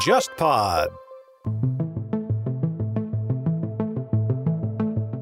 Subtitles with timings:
[0.00, 0.88] JustPod。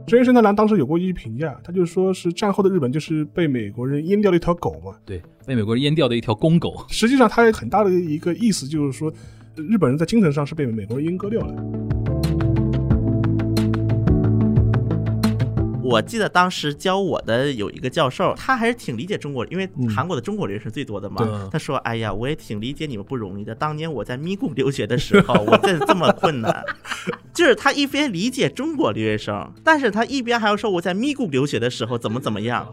[0.09, 4.97] 真人生太郎当时有过一句评价，他就说是战后的日本就是被美国人阉掉的一条狗嘛。
[5.07, 6.85] 对，被美国人阉掉的一条公狗。
[6.89, 9.13] 实际上，它很大的一个意思就是说，
[9.55, 11.55] 日本人在精神上是被美国人阉割掉的。
[15.83, 21.49] 我记得当时教我的有一个教授，他还是挺理解中国，因为韩国的中国人是最多的嘛。
[21.51, 23.55] 他说：“哎呀，我也挺理解你们不容易的。
[23.55, 26.65] 当年我在咪咕留学的时候，我这这么困难，
[27.35, 32.73] 就是他一边理解中国留学生，但是他一边还要说我在咪咕留学的时候怎么怎么样。”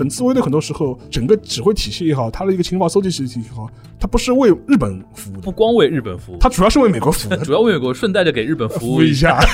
[0.00, 9.38] 本自卫队很多时候，整个指挥体系也好，它的一个情报搜集体系也好，它不是为日本服务的，不光为日本服务，它主要是为美国服务， 主要为美国，顺带着给日本服务一下。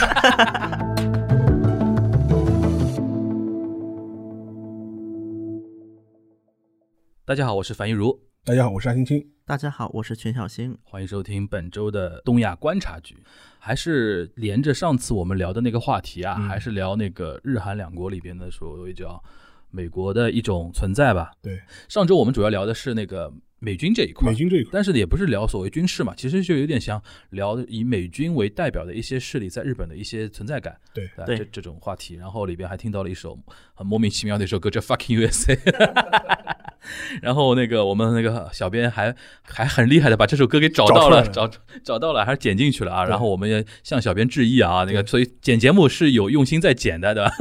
[7.25, 8.17] 大家好，我是樊一茹。
[8.45, 9.27] 大家好，我是安青青。
[9.45, 10.79] 大家好，我是全小星。
[10.85, 13.17] 欢迎收听本周的东亚观察局，
[13.59, 19.21] 还是连着上次我们聊的那个话题啊，还是聊那个日韩两国里边的所谓叫。
[19.77, 21.33] 美国的一种存在吧。
[21.43, 30.75] 对，上周我们主要聊的是那个美军这一块，美军这一块，但是也不是聊所谓军事嘛，其实就有点像聊以美军为代表的一些势力在日本的一些存在感。
[30.95, 33.39] 对，这这种话题，然后里边还听到了一首
[33.75, 35.55] 很莫名其妙的一首歌，叫《Fucking USA》。
[37.21, 41.51] 然后那个我们那个小编还还很厉害的把这首歌给找到了，找
[41.83, 43.05] 找到了，还是剪进去了啊。
[43.05, 47.33] 然后我们也向小编致意啊，那个所以剪节目是有用心在剪的，对吧？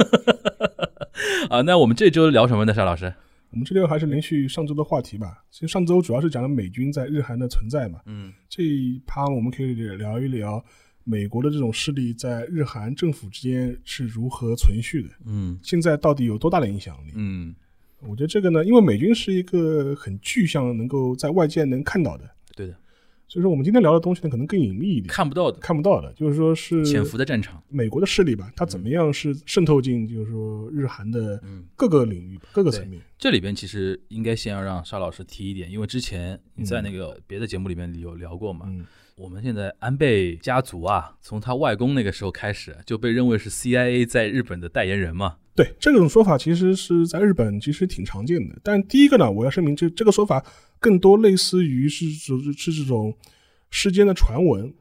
[1.50, 3.12] 啊，那我们这周聊什么呢，沙老师？
[3.50, 5.42] 我们这周还是连续上周的话题吧。
[5.50, 8.00] 其实上周主要是讲了美军在日韩的存在嘛。
[8.06, 10.62] 嗯，这一趴我们可以聊一聊
[11.04, 15.08] 美国的这种势力在日韩政府之间是如何存续的。
[15.24, 17.12] 嗯，现在到底有多大的影响力？
[17.14, 17.54] 嗯，
[18.00, 22.28] 我觉得这个呢，因为美军是一个很具象，能够在外界能看到的。
[22.54, 22.74] 对的。
[23.28, 31.42] 所以说，我们今天聊的东西呢，可能更隐秘一点，看不到的，看不到的，就是说是潜伏的战场，美国的势力吧，它怎么样是渗透进，就是说日韩的
[31.74, 33.02] 各个领域、各个层面。
[33.18, 38.66] 这里边其实应该先要让沙老师提一点，因为之前你在那个别的节目里面有聊过嘛。
[39.16, 45.36] 我们现在安倍家族啊，从他外公那个时候开始就被认为是 CIA 在日本的代言人嘛。
[45.56, 48.56] 对这种说法，其实是在日本其实挺常见的。
[48.62, 50.44] 但第一个呢，我要声明，这这个说法
[50.78, 53.12] 更多类似于是是是这种。
[53.68, 54.72] 世间的传闻，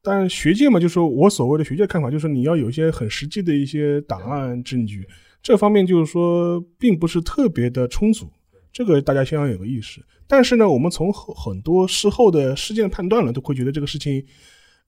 [0.00, 5.06] 但学界嘛，就是说我所谓的学界看法，就是你要有一些很实际的一些档案证据，
[5.42, 8.30] 这方面就是说并不是特别的充足，
[8.72, 10.00] 这个大家先要有个意识。
[10.28, 14.24] 但是呢，我们从很多事后的事件判断了，都会觉得这个事情，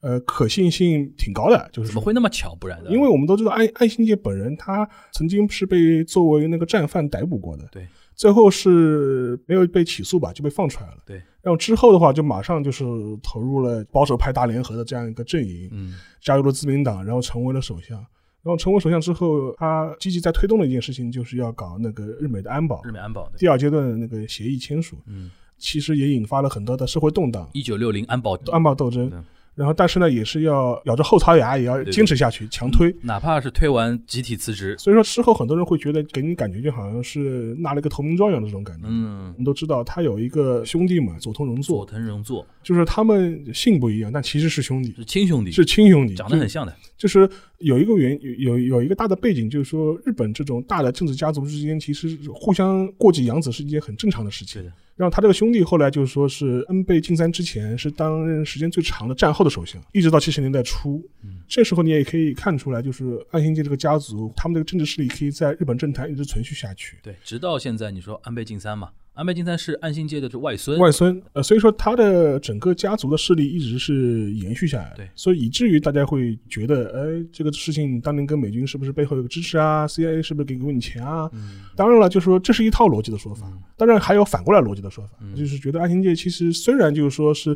[0.03, 1.69] 呃，可信性挺高的。
[1.73, 2.55] 就是怎么会那么巧？
[2.55, 7.67] 不然的，因为我们都知道安安信介本人，他曾经是被作为那个战犯逮捕过的。
[7.73, 7.89] 对。
[8.15, 10.99] 最后是没有被起诉吧，就被放出来了。
[11.07, 12.85] 对，然后之后的话，就马上就是
[13.23, 17.97] 投入了保守派大联合的这样一个阵营，嗯，加入了自民党，然后成为了首相。
[17.99, 24.99] 然后成为首相之后，他积极在推动的一件事情，就是要搞那个日美的安保，日美安保第二阶段的那个协议签署。
[25.07, 27.49] 嗯，其实也引发了很多的社会动荡。
[27.55, 29.11] 一九六零安保安保斗争。
[29.55, 34.75] 然后，但是呢，也是要咬着后槽牙，也要坚持下去，强推，哪怕是推完集体辞职。
[34.79, 38.85] 所以说，事后很多人会觉得，给你感觉就好像是纳了一个投名状一样的这种感觉。
[38.89, 41.85] 嗯，我们都知道他有一个兄弟嘛，佐藤荣作。
[41.85, 46.75] 佐藤荣作，就是他们姓不一样，但其实是兄弟，是亲兄弟，是亲兄弟，长得很像的。
[46.97, 54.62] 就是有一个原有有一个大的背景，就是说日本这种大的政治家族之间，其实互相过继养子是一件很正常的事情。
[54.95, 61.03] 然后他这个兄弟后来就是说是恩倍晋三之前是担任时间最长的战后的首相，一直到七十年代初。
[61.23, 66.97] 嗯这时候你也可以看出来，就是岸信介这个家族，他们这个政治势力可以在日本政坛一直存续下去。
[67.03, 68.91] 对，直到现在，你说安倍晋三嘛。
[69.15, 81.28] 安倍晋三是岸信介的这外孙，外孙，呃，所以说他的整个家族的势力一直是延续下来，对，所以以至于大家会觉得，哎，这个事情当年跟美军是不是背后有个支持啊？CIA 是不是给过你钱啊？
[81.34, 87.55] 嗯，当然了，就是说这是一套逻辑的说法，当然还有反过来逻辑的说法，就是觉得岸信介其实虽然就是说是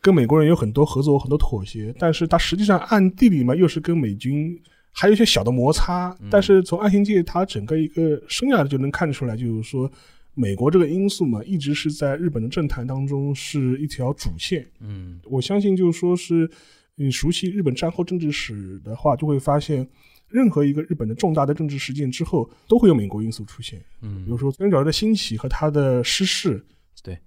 [0.00, 4.58] 跟美国人有很多合作、很多妥协，但是他实际上暗地里嘛又是跟美军
[4.92, 9.90] 还有一些小的摩擦，但是从岸信介他整个一个生涯就能看出来，就是说。
[10.38, 14.66] 美国这个因素嘛，一直是在日本的政坛当中是一条主线。
[14.80, 16.48] 嗯，我相信就是说是，
[16.94, 19.88] 你熟悉日本战后政治史的话，就会发现，
[20.28, 23.82] 任何一个日本的重大的政治事件之后，都会有美国因素出现。
[24.02, 26.62] 嗯，比如说，三角洲的兴起和它的失势。
[27.02, 27.18] 对。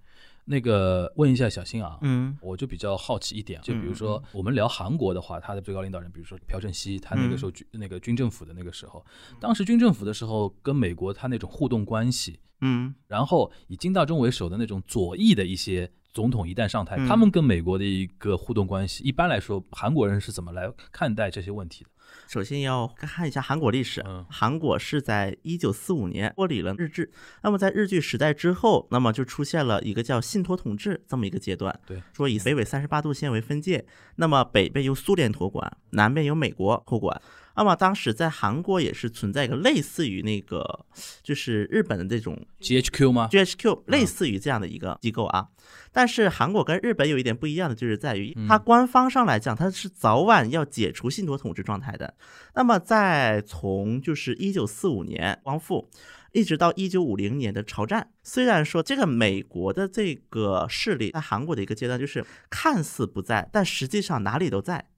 [0.49, 2.35] 那个问一下小新啊，嗯。
[2.41, 9.05] 我就比较好奇一点，就比如嗯说我们聊韩国的话，他的最高领导人，比如说朴正熙，他那个时候军、那个军政府的那个时候，
[9.39, 12.93] 当时军政府的时候跟美国他那种互动关系，嗯。
[13.07, 17.07] 然后以金大中为首的那种左翼的一些总统一旦上台，嗯。
[17.07, 21.89] 他们跟美国的一个互动关系，一般来说韩国人是怎么来看待这些问题的？
[22.27, 24.01] 首先要看一下韩国历史。
[24.05, 27.11] 嗯韩国是在一九四五年脱离了日治，
[27.43, 31.77] 那么在日据时代之后，那么就出现了一个叫信托统治这么一个阶段。
[31.85, 33.85] 对，说以北纬三十八度线为分界，
[34.17, 37.21] 那么北边由苏联托管，南边由美国托管。
[37.59, 40.85] 那么当时在韩国也是存在一个类似于那个，
[41.21, 45.49] 就是日本的这种 GHQ 吗？GHQ 类似于这样的一个机构啊。
[45.91, 52.15] 但是韩国跟日本有一点不一样的，就是在于嗯它官方上来讲，它是早晚要解除信托统治状态的。
[52.55, 55.89] 那么在从就是一九四五年光复。
[56.31, 64.89] 一直到一九五零年的朝战，虽然说这个美国的这个势力在韩国的一个阶段就是看似不在，但实际上哪里都在。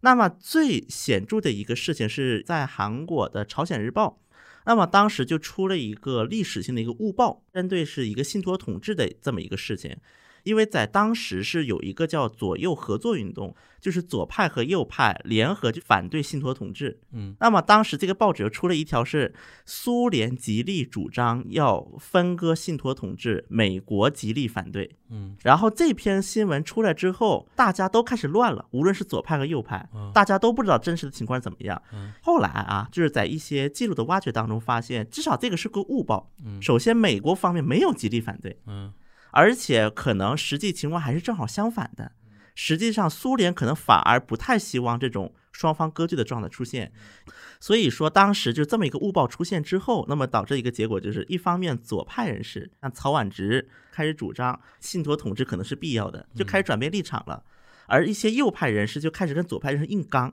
[0.00, 4.20] 那么最显著的一个事情是在韩国的《朝鲜日报》，
[4.66, 9.96] 那么当时就出了一个历史性的一个误报，针对是一个信托统治的这么一个事情。
[10.46, 17.00] 因为在当时是有一个叫左右合作运动，就是左派和右派联合就反对信托统治。
[17.10, 19.34] 嗯，那么当时这个报纸又出了一条是
[19.64, 24.96] 苏联极力主张要分割信托统治，美国极力反对。
[25.08, 31.82] 嗯，然后这篇新闻出来之后，大家都开始乱了，无论是左派和右派，嗯大家都不知道真实的情况是怎么样。
[31.92, 36.30] 嗯后来啊，就是在一些记录的挖掘当中发现，至少这个是个误报。
[36.44, 38.92] 嗯首先，美国方面没有极力反对，嗯
[39.36, 42.12] 而且可能实际情况还是正好相反的。
[42.54, 46.90] 实际上，苏联可能反而不太希望这种双方割据的状态出现。
[47.60, 57.44] 所以说，当时就这么一个误报出现之后，那么导致一个结果就是，一方面左派人士像曹婉植开始主张信托统治可能是必要的，就开始转变立场了，
[57.88, 60.32] 而一些右派人士就开始跟左派人士硬刚。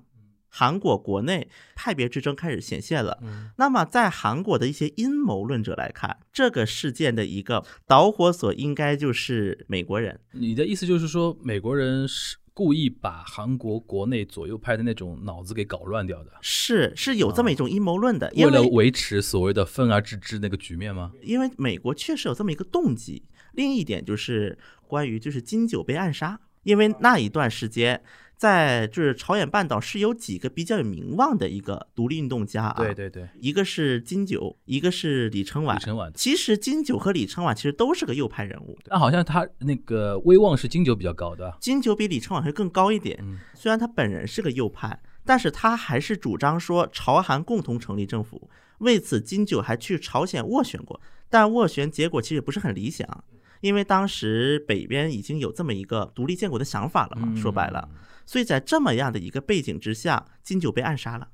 [0.56, 3.18] 韩国国内派别之争开始显现了。
[3.24, 10.20] 嗯那么，在韩国的一些阴谋论者来看，这个事件的一个导火索应该就是美国人。
[10.32, 21.14] 你的意思就是说，美国人是故意把韩国国内左右派的那种脑子给搞乱掉的，是是有这么一种阴谋论的，为了维持所谓的分而治之那个局面吗？
[21.24, 23.24] 因为美国确实有这么一个动机。
[23.54, 24.56] 另一点就是
[24.88, 28.04] 关于就是金九被暗杀，因为那一段时间。
[28.44, 35.80] 在就是朝鲜半岛是有几个比较有名望的一个独立运动家啊，对对对，一个是金九，一个是李承晚李。
[35.80, 43.18] 承晚，其实金九和李承晚其实都是个右派人物，但好像他那个威望是金九比较高的，金九比李承晚会更高一点。
[43.22, 48.50] 嗯虽然他本人是个右派，但是他还是主张说朝韩共同成立政府。
[48.80, 51.00] 为此，金九还去朝鲜斡旋过，
[51.30, 53.24] 但斡旋结果其实不是很理想，
[53.62, 57.30] 因为当时北边已经有这么一个独立建国的想法了嘛。
[57.32, 57.88] 嗯说白了，
[58.26, 61.30] 所以在这么样的一个背景之下，金九被暗杀了。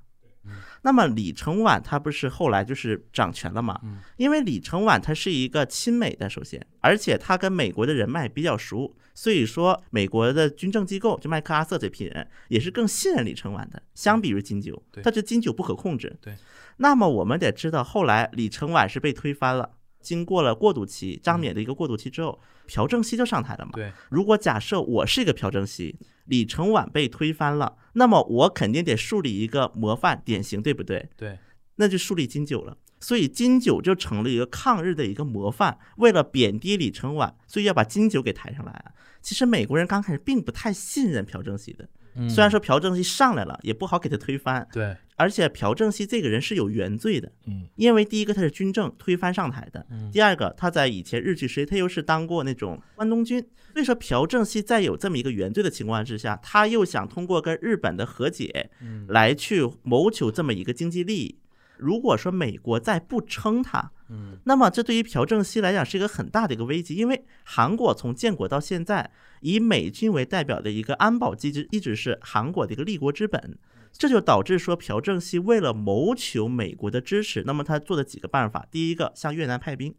[0.45, 0.51] 嗯
[0.81, 3.77] 那么李承晚他不是后来就是掌权了嘛？
[3.83, 16.17] 嗯因为李承晚他是一个亲美的，首先，而且他跟美国的人脉比较熟，所以说美国的军政机构就麦克阿瑟这批人也是更信任李承晚的，相比于金九对，他这金九不可控制。
[16.21, 16.33] 对，
[16.77, 19.71] 那么我们得知道，后来李承晚是被推翻了。
[20.01, 23.71] 经过了过渡期，张冕的一个过渡期之后，朴正熙就上台了嘛。
[23.73, 31.09] 对，如果假设我是一个朴正熙，李承晚被推翻了，那么我肯定得树立一个模范典型，对不对？
[31.17, 31.37] 对，
[31.75, 32.77] 那就树立金九了。
[33.01, 35.79] 所以金九就成了一个抗日的一个模范。
[35.97, 38.91] 为了贬低李承晚，所以要把金九给抬上来啊。
[39.21, 41.87] 其实美国人刚开始并不太信任朴正熙的，
[42.19, 44.67] 嗯虽然说朴正熙上来了，也不好给他推翻。
[44.71, 53.39] 对，而且朴正熙这个人是有原罪的，嗯，因为第一个他是军政推翻上台的，嗯第二个他在以前日据时期他又是当过那种关东军，
[53.73, 61.37] 所以说朴正熙在有这么一个原罪的情况之下，他又想通过跟日本的和解嗯来去谋求这么一个经济利益。
[61.79, 73.57] 如果说美国再不撑他，嗯那么这对于朴正熙来讲是一个很大的一个危机，因为韩国从建国到现在，以美军为代表的一个安保机制一直是韩国的一个立国之本，
[73.91, 79.95] 这就导致说朴正熙为了谋求美国的支持，那么他做的几个办法，第一个向越南派兵。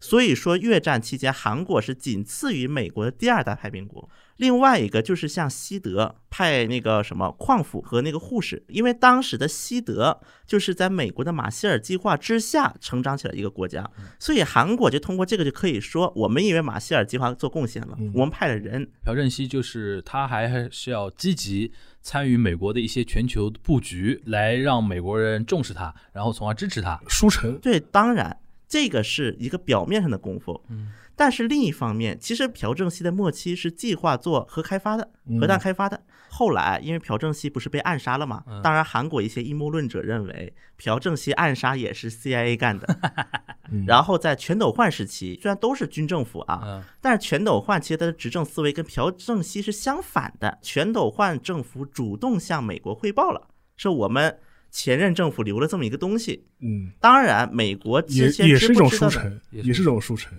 [0.00, 4.10] 所以说，越战期间，韩国是仅次于美国的第二大派兵国。
[4.36, 27.00] 另外一个就是向西德派那个什么矿夫和那个护士，因为当时的西德就是在美国的马歇尔计划之下成长起来一个国家，所以韩国就通过这个就可以说，我们也为马歇尔计划做贡献了，我们派了人，朴正熙就是他还是要积极参与美国的一些全球布局，来让美国人重视他，然后从而支持他。
[27.08, 28.38] 书城对，当然。
[28.68, 30.58] 这个是一个表面上的功夫。
[30.70, 36.02] 嗯，但是另一方面，其实朴正熙的末期是计划做核开发的，核弹开发的。
[36.28, 38.42] 后来因为朴正熙不是被暗杀了嘛？
[38.62, 42.86] 当然，韩国一些阴谋论者认为朴正熙暗杀也是 CIA 干的。
[43.86, 50.58] 然后在全斗焕时期，虽然都是军政府啊，但是全斗焕其实他的执政思维跟朴正熙是相反的。
[50.62, 54.38] 全斗焕政府主动向美国汇报了，说我们
[54.70, 56.46] 前任政府留了这么一个东西。
[56.60, 60.32] 嗯，当然，美国也也是一种书城，也是一种书城，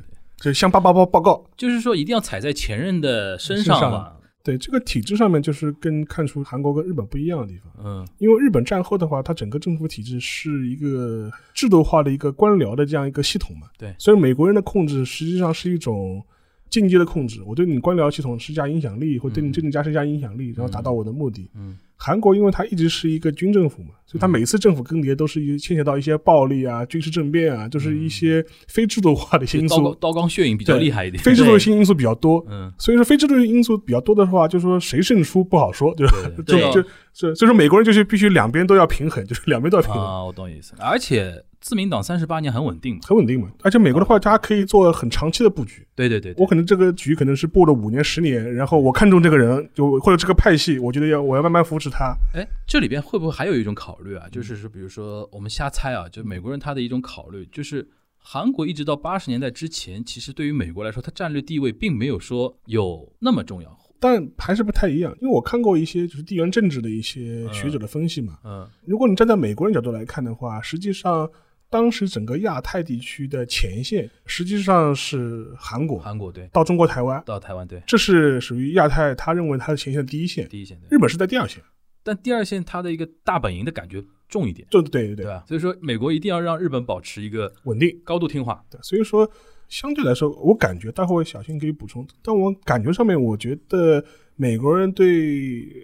[0.43, 4.11] 就向八八报报告，就是说一定要踩在前任的身上嘛。
[4.43, 7.71] 对这个体制上面，就是跟看出韩国跟日本不一样的地方。
[7.81, 13.67] 嗯，因为日本战后的话，它整个政府体制是一个制度化的一个官僚的这样一个系统嘛。
[13.77, 16.21] 对，所以美国人的控制实际上是一种
[16.69, 21.49] 间接的控制，我对你官僚系统施加影响力，或对你政治家施加影响力，然后达到我的目的。
[21.55, 21.77] 嗯。
[22.05, 32.45] 韩国因为它一直是一个军政府嘛，所以它每次政府更迭都是一牵扯到一些暴力啊、军事政变啊，就是一些非制度化的因素，刀光血影比较厉害一点，非制度性因素比较多。
[32.49, 36.05] 嗯，所以说非制度性因素比较多的话，就是说谁胜出不好说，就
[36.43, 36.83] 就就
[37.13, 40.03] 就所以说美国人就是必须两边都要平衡，就是两边都要平衡。
[40.03, 40.73] 啊，我懂意思。
[40.79, 41.41] 而且。
[41.63, 43.49] 自民党三十八年很稳定，很稳定嘛。
[43.61, 45.87] 而且美国的话，它可以做很长期的布局。
[45.95, 52.13] 对对对，我可能这个局可能是布了五年、十年，然后我看中这个人，就或者这个派系，我觉得要我要慢慢扶持他。
[52.33, 54.27] 哎，这里边会不会还有一种考虑啊？
[54.29, 63.79] 就是说，比如说我们瞎猜啊，就美国人他的一种考虑，就是韩国一直到八十年代之前，其实对于美国来说，它战略地位并没有说有那么重要。
[64.01, 68.37] 但还是不太一样，因为我看过一些就是地缘政治的一些学者的分析嘛。
[68.43, 71.29] 嗯，如果你站在美国人角度来看的话，实际上。
[71.73, 81.63] 当时整个亚太地区的前线实际上是韩国，韩国对，到中国台湾，到台湾对，这是属于亚太，他认为他的前线第一线，第一线，日本是在第二线，
[82.03, 85.15] 但第二线它的一个大本营的感觉重一点，对对对。
[85.15, 85.43] 对吧？
[85.47, 88.63] 所以说美国一定要让日本保持一个稳定、高度听话。
[88.69, 89.27] 对，所以说
[89.67, 95.07] 相对来说，我感觉待会小新可以补充，但我感觉上面，我觉得美国人对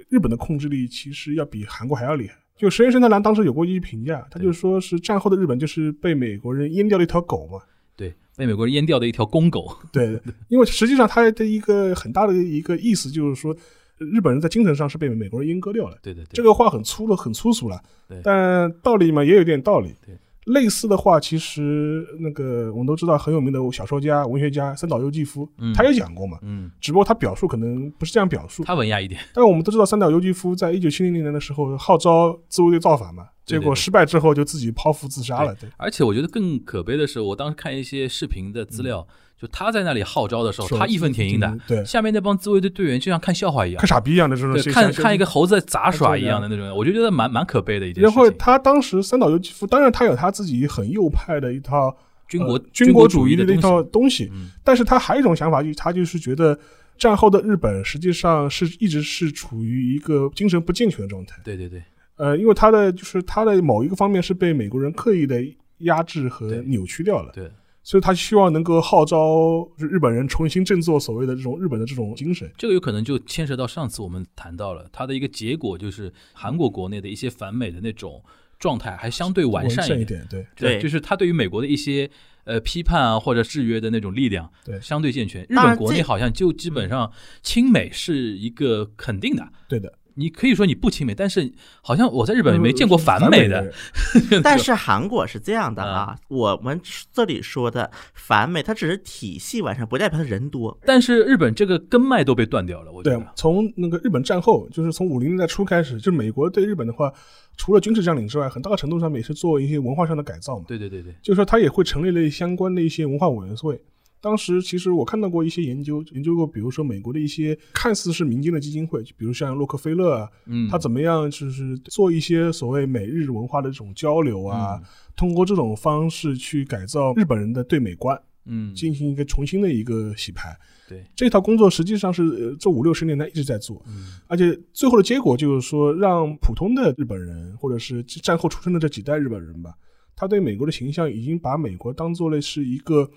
[0.09, 2.35] 日本的控制力其实要比韩国还要厉害。
[2.59, 7.61] 就石原慎太郎当时有过一句评价，他就说是战后的日本就是被美国人阉掉了一条狗嘛。
[7.95, 9.77] 对，被美国人阉掉的一条公狗。
[9.93, 13.55] 对，因为实际上他的一个很大的一个意思就是说，
[13.97, 15.97] 日本人在精神上是被美国人阉割掉了。
[16.01, 17.81] 对对对，这个话很粗了，很粗俗了。
[18.09, 19.95] 对，但道理嘛也有点道理。
[20.05, 20.17] 对。
[20.49, 26.37] 类似的话，其实那个我们都知道很有名的小说家、文学家三岛由纪夫，他也讲过嘛。
[26.41, 29.21] 嗯，只不过他表述可能不是这样表述，他文雅一点。
[29.33, 35.55] 但我们都知道三岛由纪夫在一九七零年的时候号召自卫队造反嘛，结果失败之后就自己剖腹自杀了。
[35.55, 39.07] 对，而且我觉得更可悲的是，我当时看一些视频的资料。
[39.39, 48.13] 就他在那里号召的时候，他义愤填膺的，对，下面那帮自卫队队员就像看笑话一样，看傻逼一样的这种，看看一个猴子在杂耍一样的那种，我就觉得蛮蛮可悲的一件事情。
[48.13, 51.95] 然后他当时三岛由纪夫，当然他有他自己很右派的一套
[52.27, 56.59] 军国军国主义的那套东西，嗯，但是他还有一种想法，就他就是觉得
[56.97, 61.37] 战后的日本实际上是一直是处于一个精神不健全的状态。
[61.45, 61.81] 对对对，
[62.17, 65.41] 呃，因为他的就是他的某一个方面是被美国人刻意的
[65.77, 67.31] 压制和扭曲掉了。
[67.31, 67.49] 对。
[67.89, 72.47] 所以他希望能够号召日本人重新振作所谓的这种日本的这种精神。
[72.55, 78.23] 这个有可能就牵涉到上次我们谈到了他的一个结果，就是韩国国内的一些反美的那种
[78.59, 80.23] 状态还相对完善一点。
[80.29, 82.07] 对对，就是他对于美国的一些
[82.43, 85.41] 呃批判啊或者制约的那种力量，对相对健全。
[85.49, 89.49] 日本国内好像就基本上亲美是一个肯定的。
[89.67, 89.91] 对的。
[90.19, 93.71] 你可以说你不亲美，但是好像我在日本没见过反美的。
[94.43, 96.79] 但是韩国是这样的啊，我们
[97.13, 100.77] 这里说的反美，它只是体系完善，不代表它人多。
[100.85, 102.91] 但是日本这个根脉都被断掉了。
[102.91, 107.11] 我觉得，从那个日本战后，就是从五零年代初开始，就美国对日本的话，
[107.55, 110.65] 除了军事占领之外，很大程度上面也是做一些文化上的改造嘛。
[110.67, 113.81] 对对对对，就是说他也会成立了相关的一些文化委员会。
[114.21, 124.77] 当时其实我看到过一些研究，研究过，比如说美国的一些看似是民间的基金会，比如像洛克菲勒啊，嗯，他怎么样就是做一些所谓美日文化的这种交流啊，
[125.15, 130.53] 通过这种方式去改造日本人的对美观，嗯，进行一个重新的一个洗牌。
[130.89, 133.81] 对，这套工作实际上是这五六十年代一直在做，
[134.27, 139.73] 而且最后的结果就是说，让普通的日本人或者是战后出生的这几代日本人吧，
[140.13, 143.09] 他对美国的形象已经把美国当做了是一个。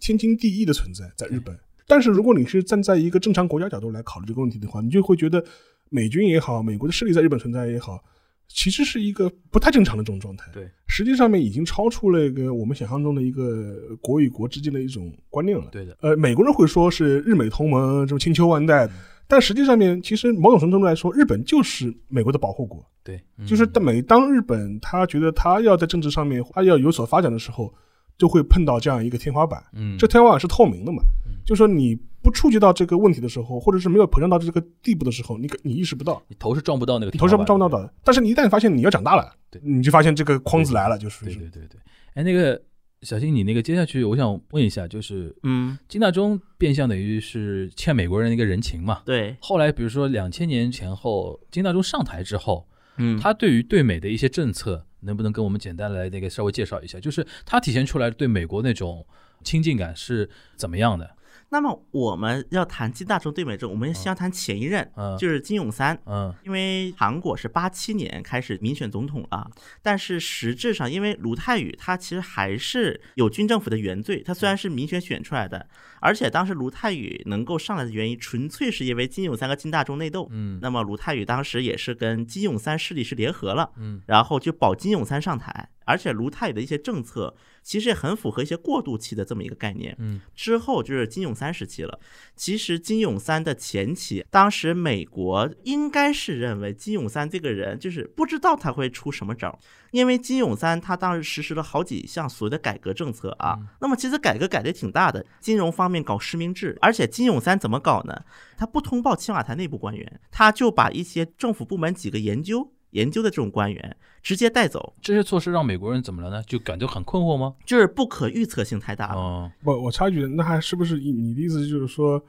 [0.00, 5.42] 天经地义的存在在日本，但是如果你是站在一个正常国家角度来考虑这个问题的话，你就会觉得
[5.90, 7.98] 美军也好，美国的势力在日本存在也好，
[8.46, 10.50] 其实是一个不太正常的这种状态。
[10.52, 15.68] 对，实际上面已经超出了一个我们想象中的一个国与国之间的一种观念了。
[15.72, 18.88] 对的，呃，美国人会说是日美同盟，这种千秋万代，
[19.26, 22.84] 但实际上面其实某种程度来说，日本就是美国的保护国。
[23.02, 27.72] 对，就是每当日本他觉得他要在政治上面他要有所发展的时候。
[28.18, 29.62] 就会碰到这样一个天花板。
[29.72, 31.02] 嗯，这天花板是透明的嘛？
[31.46, 37.94] 就说你不触及到这个问题的时候，或者是没有膨胀到这个地步的时候，你你意识不到，你头是撞不到那个头是撞不到的。
[38.04, 41.80] 但是你一旦发现你要长大了，对，你就发现这个框子来了，就是对对对对。
[42.14, 42.60] 哎，那个
[43.02, 49.00] 小新，你那个接下去，我想问一下，就是嗯，金大中变相等于是欠美国人的一个人情嘛？
[49.06, 49.36] 对。
[49.40, 56.98] 后来比如说两千年前后，金大中上台之后，嗯，他对于对美的一些政策，能不能跟我们简单来那个稍微介绍一下？
[57.00, 59.06] 就是它体现出来对美国那种
[59.44, 61.10] 亲近感是怎么样的？
[61.50, 69.50] 那么我们要谈金大中对美政，我们先要谈前一任，嗯，就是金泳三，嗯，因为韩国是八七年开始民选总统了，
[69.80, 75.66] 但是实质上，因为卢泰愚他其实还是有军政府的原罪，他虽然是民选选出来的，
[76.00, 85.70] 而且当时卢泰愚能够上来的原因，纯粹是因为金泳三和金大中内斗，嗯，那么卢泰愚当时也是跟金泳三势力是联合了，嗯，然后就保金泳三上台。
[85.86, 87.34] 而且卢泰愚的一些政策
[87.68, 89.94] 其实也很符合一些过渡期的这么一个概念。
[89.98, 92.00] 嗯，之后就是金泳三时期了。
[92.34, 99.60] 其实金泳三的前期，当时美国应该是认为金泳三这个人就是不知道他会出什么招，
[99.90, 103.58] 因为金泳三他当时实施了好几项所谓的改革政策啊。
[103.82, 108.24] 那么其实改革改的挺大的，金融方面搞实名制，而且金泳三怎么搞呢？
[108.56, 112.72] 他不通报青瓦台内部官员，他就把一些政府部门几个研究。
[112.90, 116.42] 研究的这种官员直接带走，这些措施让美国人怎么了呢？
[116.46, 117.54] 就感觉很困惑吗？
[117.66, 119.20] 就是不可预测性太大了。
[119.20, 122.22] 哦，不，我插一句，那还是不是你的意思就是说，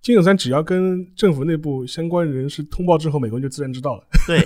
[0.00, 4.06] 金永三只要跟政府内部相关人士通报之后，美国人就自然知道了？
[4.26, 4.40] 对，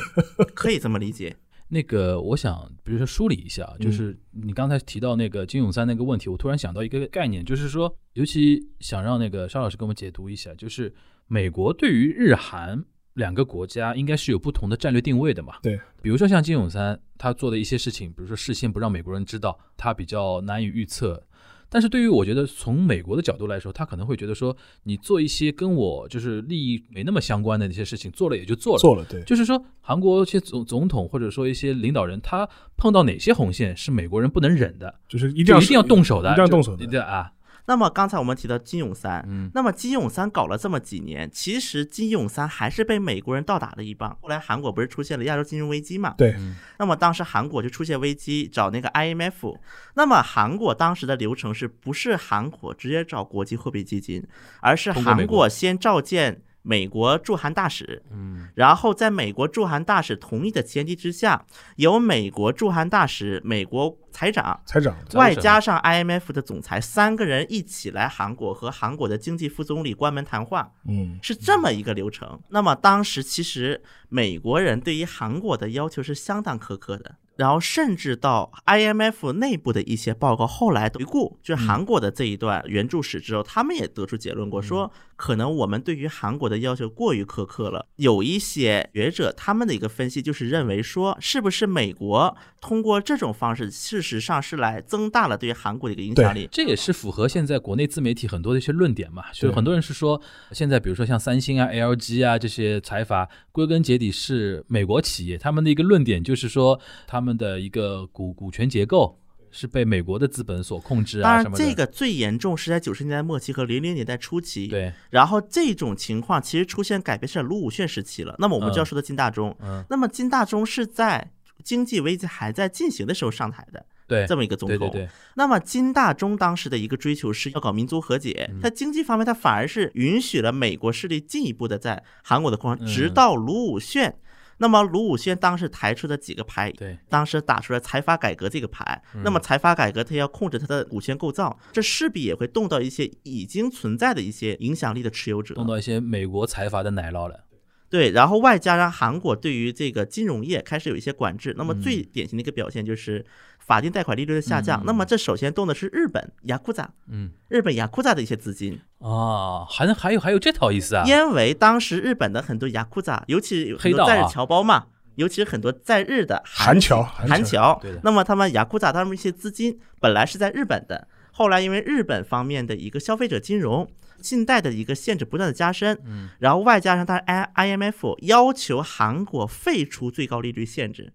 [0.54, 1.37] 可以这么理解。
[1.73, 10.92] 那个，我想，比如说梳理一下，就是你刚才提到那个金永三那个问题，我突然想到一个概念，就是说，尤其想让那个沙老师给我们解读一下，就是
[11.28, 12.85] 美国对于日韩。
[13.14, 15.54] 两个国家应该是有不同的战略定位的嘛？
[15.62, 21.24] 对，比如说像金永三他做的一些事情，比如说事先不让美国人知道，他比较难以预测。
[21.72, 28.80] 但是对于我觉得从美国的角度来说，他可能会觉得说，你做一些跟我就是利益没那么相关的那些事情，做了也就做了。
[28.80, 29.22] 做了，对。
[29.22, 37.30] 就是说，韩国一些总总统或者说一些领导人，他碰到哪些红线是美国人不能忍的，就是一定要一定要动手的，一定要动手的，对啊。
[37.70, 44.18] 那么刚才我们提到金永三，嗯，那么金永三搞了这么几年，其实金永三还是被美国人倒打了一棒。
[44.21, 46.12] 后来韩国不是出现了亚洲金融危机嘛？
[46.18, 46.34] 对。
[46.80, 49.56] 那么当时韩国就出现危机，找那个 IMF。
[49.95, 54.26] 那么韩国当时的流程是不是韩国直接找国际货币基金，
[54.60, 56.42] 而是韩国先召见。
[56.62, 61.44] 美国驻韩大使，嗯，然后在美国驻韩大使同意的前提之下，
[61.76, 72.38] 由美国驻韩大使、美国财长、财长外加上 IMF 的总裁三个人一起来韩国和韩国的经济副总理关门谈话，嗯，是这么一个流程。
[72.50, 77.16] 那么当时其实美国人对于韩国的要求是相当苛刻的。
[77.40, 87.86] 然后甚至到 IMF 内部的一些报告，后来回顾就是韩国的这一段援助史之后，他们也得出结论过，说可能我们对于韩国的要求过于苛刻了。
[87.96, 96.46] 有一些学者他们的一个分析就是认为说，是不是美国通过这种方式，事实上是来增大了对于韩国的一个影响力？
[96.52, 99.24] 这也是符合现在国内自媒体很多的一些论点嘛。
[99.32, 100.20] 就是很多人是说，
[100.52, 107.29] 现在比如说像三星啊、LG 啊这些财阀，归根结底是美国企业，他们的一个论点就是说他们。
[107.36, 109.19] 的一个股股权结构
[109.50, 114.69] 是被美国的资本所控制啊，当然，这个最严重是在九十年代末期和零零年代初期。
[114.69, 118.36] 对，然后这种情况其实出现改变是在卢武铉时期了。
[118.38, 121.32] 那么我们就要说到金大中，嗯，那么金大中是在
[121.64, 124.78] 经济危机还在进行的时候上台的，对，这么一个总统。
[124.78, 125.08] 对对对。
[125.34, 134.14] 那么金大中当时的一个追求是要搞民族和解，他经济方面他反而是允许了美国势力进一步的在韩国的扩张，直到卢武铉。
[134.60, 139.02] 那么卢武铉当时抬出的几个牌，对，当时打出来财阀改革这个牌。
[139.25, 147.46] 那么财阀改革，它要控制它的股权构造，这势必也会动到一些已经存在的一些影响力的持有者，动到一些美国财阀的奶酪了。
[147.90, 151.54] 对，然后外加上韩国对于这个金融业开始有一些管制。
[151.58, 153.26] 那么最典型的一个表现就是
[153.58, 154.80] 法定贷款利率的下降。
[154.86, 158.80] 那么这首先动的是日本雅库扎，嗯，日本雅库扎的一些资金。
[159.00, 161.04] 啊，还还有还有这套意思啊！
[161.04, 173.90] 因为当时日本的很多雅库扎，尤其有很多在日侨胞嘛，尤其是很多在日的韩侨，韩侨，那么他们雅库扎他们一些资金本来是在日本的，后来因为日本方面的一个消费者金融
[174.23, 181.13] 信贷的一个限制不断的加深，嗯，然后外加上它 I IMF 要求韩国废除最高利率限制，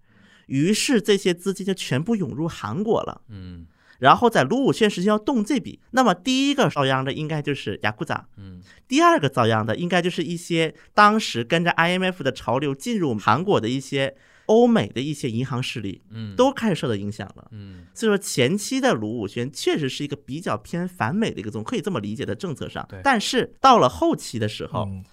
[0.47, 3.67] 于是这些资金就全部涌入韩国了，嗯。
[3.99, 14.13] 然后在卢武铉时期要动这笔，那么第一个遭殃的应该就是雅库扎，嗯，第二个遭殃的应该就是一些当时跟着 IMF 的潮流进入韩国的一些
[14.45, 17.47] 欧美的一些银行势力，嗯，都开始受到影响了。
[17.51, 22.99] 嗯所以说前期的卢武铉确实是一个比较偏反美的一个总，可以这么理解的政策上对。
[23.03, 25.03] 但是到了后期的时候，嗯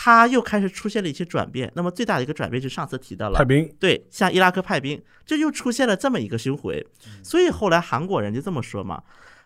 [0.00, 1.72] 他又开始出现了一些转变。
[1.74, 6.86] 那么最大的一个转变是上次提到了派兵，对，像伊拉克派兵，这又出现了这么一个巡回，
[7.24, 9.02] 所以后来韩国人就这么说嘛，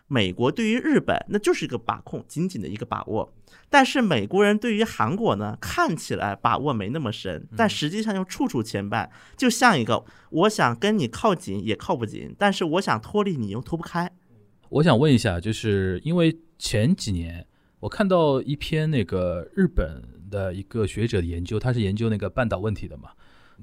[0.07, 3.33] 美国对于日本那就是一个把控，紧紧的一个把握，
[3.69, 14.11] 但是美国人对于韩国呢，看起来把握没那么深，但实际上又处处牵绊，就像一个我想跟你靠紧也靠不紧，但是我想脱离你又脱不开。
[14.69, 17.47] 我想问一下，就是因为前几年
[17.79, 23.09] 我看到一篇那个日本的一个学者的研究，他是研究那个半岛问题的嘛，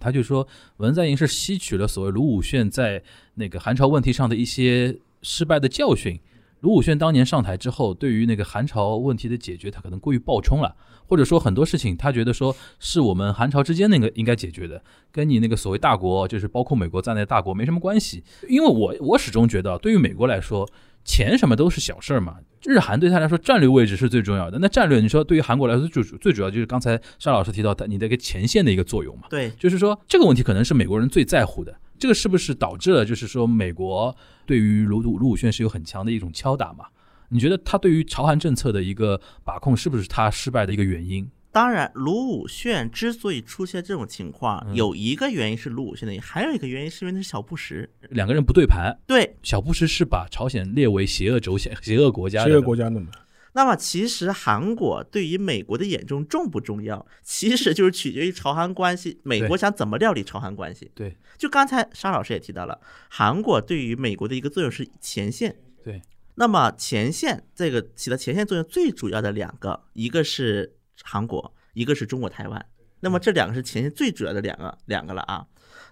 [0.00, 0.48] 他就说
[0.78, 3.00] 文在寅是吸取了所谓卢武铉在
[3.34, 6.18] 那个韩朝问题上的一些失败的教训。
[6.60, 18.22] 卢武铉当年上台之后，对于那个韩朝问题的解决，他可能过于暴冲了，或者说很多事情他觉得说是我们韩朝之间那个应该解决的，跟你那个所谓大国，就是包括美国在内的大国没什么关系。
[18.48, 20.68] 因为我我始终觉得，对于美国来说，
[21.02, 22.36] 钱什么都是小事儿嘛。
[22.62, 24.58] 日韩对他来说战略位置是最重要的。
[24.60, 29.22] 那战略，你说对于韩国来说最主最主要就是刚才沙老师提到的你的一个前线的一个作用嘛。
[29.30, 31.74] 对，就是说这个问题可能是美国人最在乎的。
[32.00, 36.86] 这个是不是导致了就是说美国对于卢卢卢武铉是有很强的一种敲打嘛？
[37.28, 41.30] 你觉得他对于朝韩政策的一个把控是不是他失败的一个原因？
[41.52, 47.88] 当然，卢武铉之所以出现这种情况，嗯有一个原因是卢武铉的原因，还有一个原因是因为那是小布什。
[48.10, 53.08] 两个人不对盘，对，小布什是把朝鲜列为邪恶轴线、邪恶国家的，这个国家的嘛，
[53.52, 60.90] 那么其实韩国对于美国的眼中重不重要，其实就是取决于朝韩关系，美国想怎么料理朝韩关系。
[60.94, 65.56] 对就刚才沙老师也提到了，韩国对于美国的一个作用是前线。
[65.82, 66.00] 对，
[66.36, 72.66] 那么前线这个起到前线作用最主要的两个，一个是韩国，一个是中国台湾。
[73.00, 75.46] 那么这两个是前线最主要的两个两个了啊。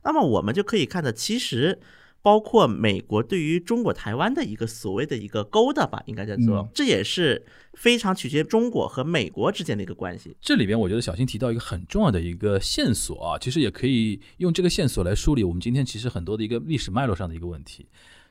[0.04, 1.80] 那么我们就可以看到，其实
[2.20, 10.36] 包括美国对于中国台湾的一个所谓的一个勾搭吧，应该叫做嗯，这也是非常取决于中国和美国之间的一个关系。
[10.40, 17.86] 这里边我觉得小新提到一个很重要的一个线索啊，其实也可以用这个线索来梳理我们今天其实很多的一个历史脉络上的一个问题。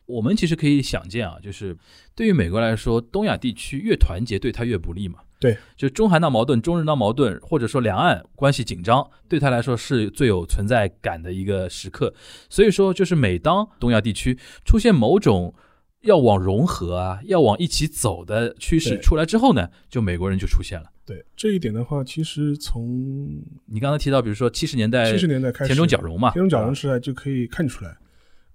[0.08, 1.78] 我们其实可以想见啊，就是
[2.16, 5.20] 对于美国来说，东亚地区越团结，对他越不利嘛。
[5.40, 12.12] 对，就中韩闹矛盾、中日闹矛盾，或者说两岸关系紧张，对他来说是最有存在感的一个时刻。
[12.50, 15.54] 所以说，就是每当东亚地区出现某种
[16.02, 20.90] 要往融合啊、要往一起走的趋势出来之后呢，就美国人就出现了。
[21.06, 23.30] 对这一点的话，其实从
[23.68, 27.96] 你刚才提到，比如说七十年代，七十年代开始，田中角荣嘛田中角荣时代就可以看出来。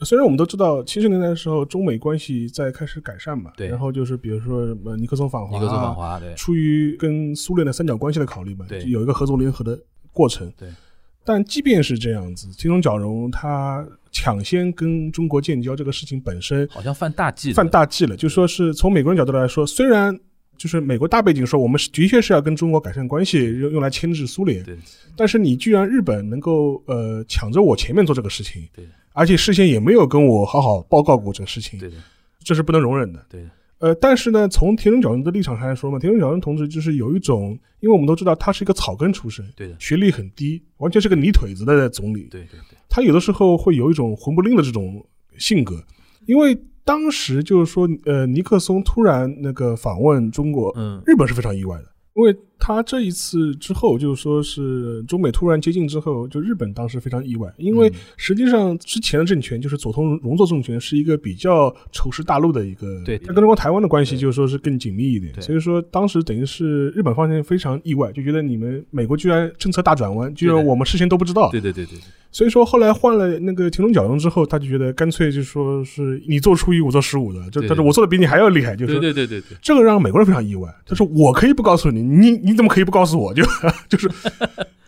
[0.02, 10.52] 呃虽然我们都知道七十年代的时候中美关系在开始改善嘛，对然后就是比如说什么尼克松访华、啊，尼克松访华，对出于跟苏联的三角关系的考虑嘛，对有一个合作联合的过程。
[10.58, 10.68] 对，
[11.24, 20.18] 但即便是这样子，金融角荣他抢先跟中国建交这个事情本身好像犯大忌了，犯大忌了，就说是从美国人角度来说，虽然
[20.56, 24.76] 就是美国大背景说我们是的确是要跟中国改善关系，用用来牵制苏联，对
[25.16, 31.96] 但是你居然日本能够呃抢着我前面做这个事情，对而且事先也没有跟我好好报告过这个事情，对的，
[32.42, 33.25] 这是不能容忍的。
[33.29, 42.22] 对的，呃，但是呢，从田中角荣的立场上来说嘛，田中角荣同志就是有一种，因为我们都知道他是一个草根出身，对的，学历很低，完全是个泥腿子的总理。
[42.31, 45.05] 对对对，他有的时候会有一种混不吝的这种
[45.37, 45.83] 性格，
[46.27, 57.94] 因为当时就是说，呃，尼克松突然那个访问中国，嗯，日本是非常意外的，因为他这一次之后，就是说是中美突然接近之后，就日本当时非常意外，因为嗯。
[58.16, 80.72] 实际上之前的政权就是佐藤荣作政权是一个比较仇视大陆的一个，对他跟中国台湾的关系就是说是更紧密一点，所以说当时等于是日本方面非常意外，就觉得你们美国居然政策大转弯，居然我们事先都不知道，对对对对对，所以说后来换了那个田中角荣之后，他就觉得干脆就说是你做初一，我做十五的，就对他说我做的比你还要厉害，就是对说对对对对，这个让美国人非常意外。
[80.87, 83.32] 他说我可以不告诉你，你你怎么可以不告诉我？
[83.34, 83.42] 就
[83.88, 84.10] 就是，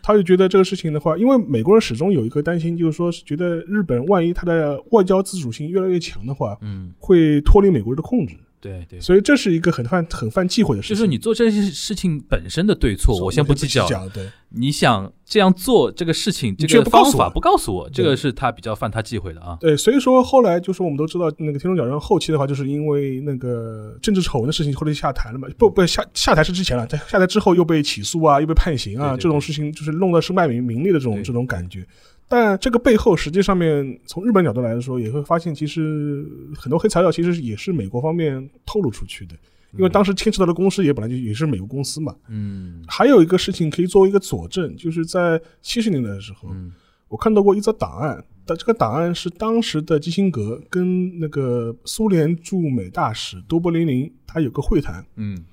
[0.02, 8.34] 他就觉得这个事情的话，因为美国人始终有一个担心，就是说是觉得日本万一他的外交自主性越来越强的话，嗯，会脱离美国人的控制。
[8.64, 10.96] 对对，所以这是一个很犯很犯忌讳的事情。
[10.96, 13.86] 就是你做这些事情本身的对错，我先不计较。
[14.08, 19.58] 对，你想这样做这个事情，这个方法不告诉我不告诉我，这个是他比较犯他忌讳的啊。
[19.60, 25.46] 对，所以说后来就是我们都知道，那个天龙角人后期的话，就是因为那个政治丑闻的事情，后来下台了嘛。
[25.58, 31.86] 不不下下台是之前了，在下台之后又被起诉啊，又被判刑啊，这种事情就是弄得身败名名裂的这种这种感觉。
[32.28, 39.36] 但这个背后，实际上面从日本角度来说，也会发现，其实很多黑材料其实也是美国方面透露出去的，
[39.72, 42.14] 因为当时牵扯到的公司也本来就也是美国公司嘛。
[42.28, 42.82] 嗯。
[42.88, 46.72] 还有一个事情可以作为一个佐证，就是在七十年代的时候，嗯
[47.08, 55.44] 我看到过一则档案，但这个档案是当时的基辛格跟那个苏联驻美大使多波林林他有个会谈，嗯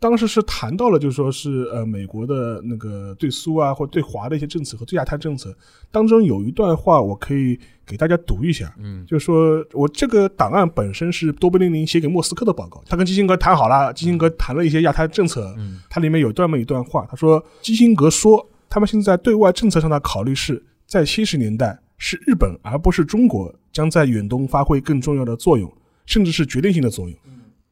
[0.00, 5.52] 当时是谈到了，就是说是呃美国的那个对苏啊或对华的一些政策和对亚太政策。
[5.90, 9.04] 当中有一段话，我可以给大家读一下，嗯。
[9.06, 15.80] 就是说我这个档案本身是多布林林写给莫斯科的报告，他跟基辛格谈好了，基辛格谈了一些亚太政策，嗯。
[15.90, 25.72] 它里面有这么一段话，他说基辛格说，他们现在对外政策上的考虑是在七十年代是日本而不是中国将在远东发挥更重要的作用，
[26.06, 27.18] 甚至是决定性的作用。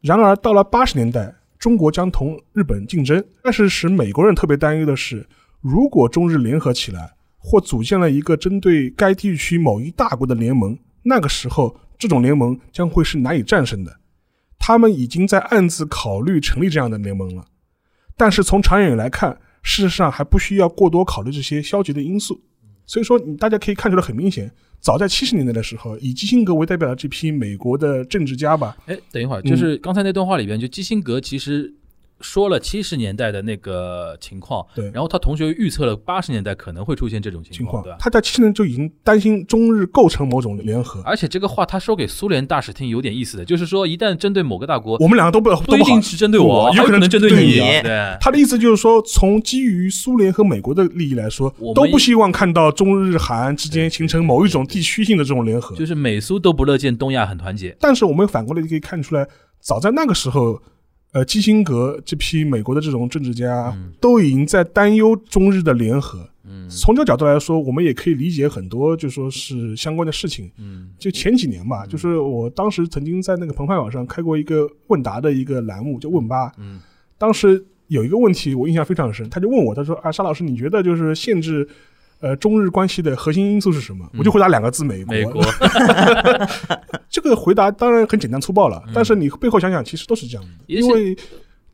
[0.01, 1.33] 然而到了八十年代，
[1.67, 5.27] 中国将同日本竞争，但是使美国人特别担忧的是，
[5.61, 13.99] 如果中日联合起来，或组建了一个针对该地区某一大国的联盟，那个时候这种联盟将会是难以战胜的。
[14.61, 17.45] 他们已经在暗自考虑成立这样的联盟了，
[18.17, 22.41] 但是从长远来看，事实上还不需要过多考虑这些消极的因素。
[22.87, 31.75] 所以说，你大家可以看出来很明显，早在七十年代的时候，以基辛格为代表的这批美国的政治家吧，哎，等一会儿，嗯就是刚才那段话里边，就基辛格其实
[32.21, 34.91] 说了七十年代的那个情况，对。
[34.91, 37.83] 然后他同学预测了八十年代可能会出现这种情情况。
[37.83, 47.61] 对吧？，他在七十年就已经担心中日构成某种联合，而且这个话他说给苏联大使听有点意思的，就是说一旦针对某个大国，我们两个都不不一定是针对我，有可能能针对对你。
[48.21, 55.77] 他的意思就是说，从基于苏联和美国的利益来说我，都不希望看到中日韩之间形成某一种地区性的这种联合。
[55.77, 59.27] 就是美苏都不乐见东亚很团结，但是我们反过来就可以看出来，
[59.61, 60.63] 早在那个时候，
[61.17, 66.29] 呃，基辛格这批美国的这种政治家嗯都已经在担忧中日的联合。
[66.45, 70.51] 嗯从这个角度来说，我们也可以理解很多，就说是相关的事情。
[70.59, 76.53] 嗯就前几年吧，就是我当时曾经在那个澎湃网上开过一个问答的一个栏目，叫问吧。
[76.59, 76.81] 嗯
[77.17, 81.67] 当时有一个问题我印象非常深，他就问我，他说啊，沙老师，你觉得就是限制
[82.21, 84.09] 呃中日关系的核心因素是什么？
[84.19, 85.15] 我就回答两个字，美国。
[85.15, 85.43] 美国，
[87.09, 91.17] 这个回答当然很简单粗暴了，嗯但是你背后想想，其实都是这样的，因为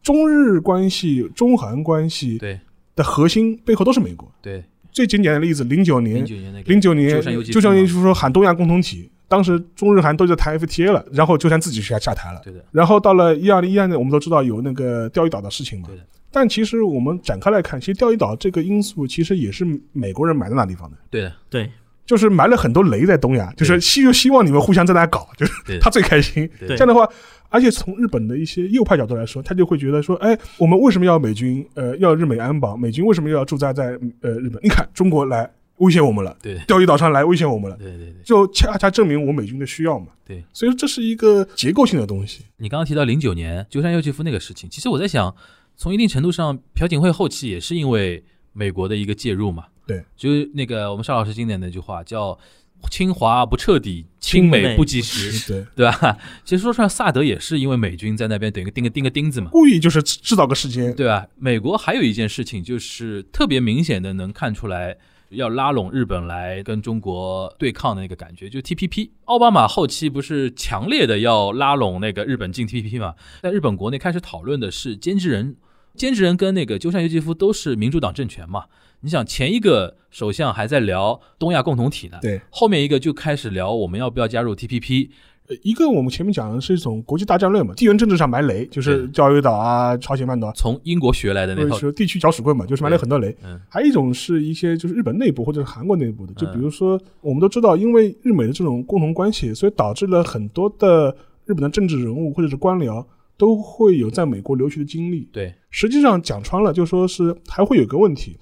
[0.02, 2.58] 中日关系、中韩关系对
[2.96, 4.30] 的核心背后都是美国。
[4.42, 12.40] 对，最经典的例子，零九年零，九年那个年鸠山由纪夫鸠山由纪嘛夫说喊东亚共同体，当时中日韩都在谈 FTA 了，然后鸠山自己下下台了。
[12.42, 16.02] 对的，然后到了一二零一二年，我们都知道有那个钓鱼岛的事情嘛对的。
[16.32, 21.70] 但其实我们展开来看，其实钓鱼岛这个因素其实也是美国人埋在那地方的，对的，对，
[22.06, 26.48] 就是埋了很多雷在东亚，就是希就希望你们互相在那搞，就是他最开心。
[26.58, 27.08] 对这样的话，
[27.48, 31.64] 而且从日本的一些右派角度来说，他就会觉得说，哎，我们为什么要美军？
[31.74, 32.76] 呃，要日美安保？
[32.76, 34.58] 美军为什么要驻扎在呃日本？
[34.62, 40.06] 你看中国来威胁我们了，对钓鱼岛上来威胁我们了，对对对就恰恰证明我美军的需要嘛。
[40.24, 40.42] 对。
[40.52, 42.44] 所以说这是一个结构性的东西。
[42.56, 45.34] 你刚刚提到零九年鸠山由纪夫那个事情，其实我在想，
[45.82, 49.64] 从一定程度上，朴槿惠后期也是因为美国的一个介入嘛。
[49.84, 52.38] 对，就是那个我们邵老师经典的那句话叫
[52.88, 56.16] “清华不彻底，清美不及时”，对，对吧？
[56.44, 59.50] 其实说出来，萨德也是因为美军在那边等于钉个钉个钉子嘛。
[59.50, 60.94] 故意就是制造个时间。
[60.94, 61.26] 对吧？
[61.36, 64.96] 美国还有一件事情，就是特别明显的能看出来，
[65.30, 69.10] 要拉拢日本来跟中国对抗的那个感觉，就 TPP。
[69.24, 73.14] 奥巴马后期不是强烈的要拉拢那个日本进 TPP 嘛？
[73.42, 75.56] 在日本国内开始讨论的是监制人，
[75.94, 78.64] 监制人跟那个鸠山由纪夫都是民主党政权嘛。
[79.00, 85.08] 你想，前一个首相还在聊东亚共同体呢，对，后面一个就开始聊我们要不要加入 TPP。
[85.48, 93.36] 呃一个我们前面讲的是一种国际大战略嘛，地缘政治上埋雷，就是钓鱼岛啊、朝鲜半岛啊，从英国学来的那套，或者是地区搅屎棍嘛，就是埋了很多雷。
[93.42, 101.10] 嗯还有一种是一些就是日本内部或者是韩国内部的，就嗯比如说我们都知道，因为日美的这种共同关系，所以导致了很多的
[101.44, 103.04] 日本的政治人物或者是官僚
[103.42, 105.28] 都会有在美国留学的经历。
[105.32, 108.38] 对，实际上讲穿了，就说是还会有个问题，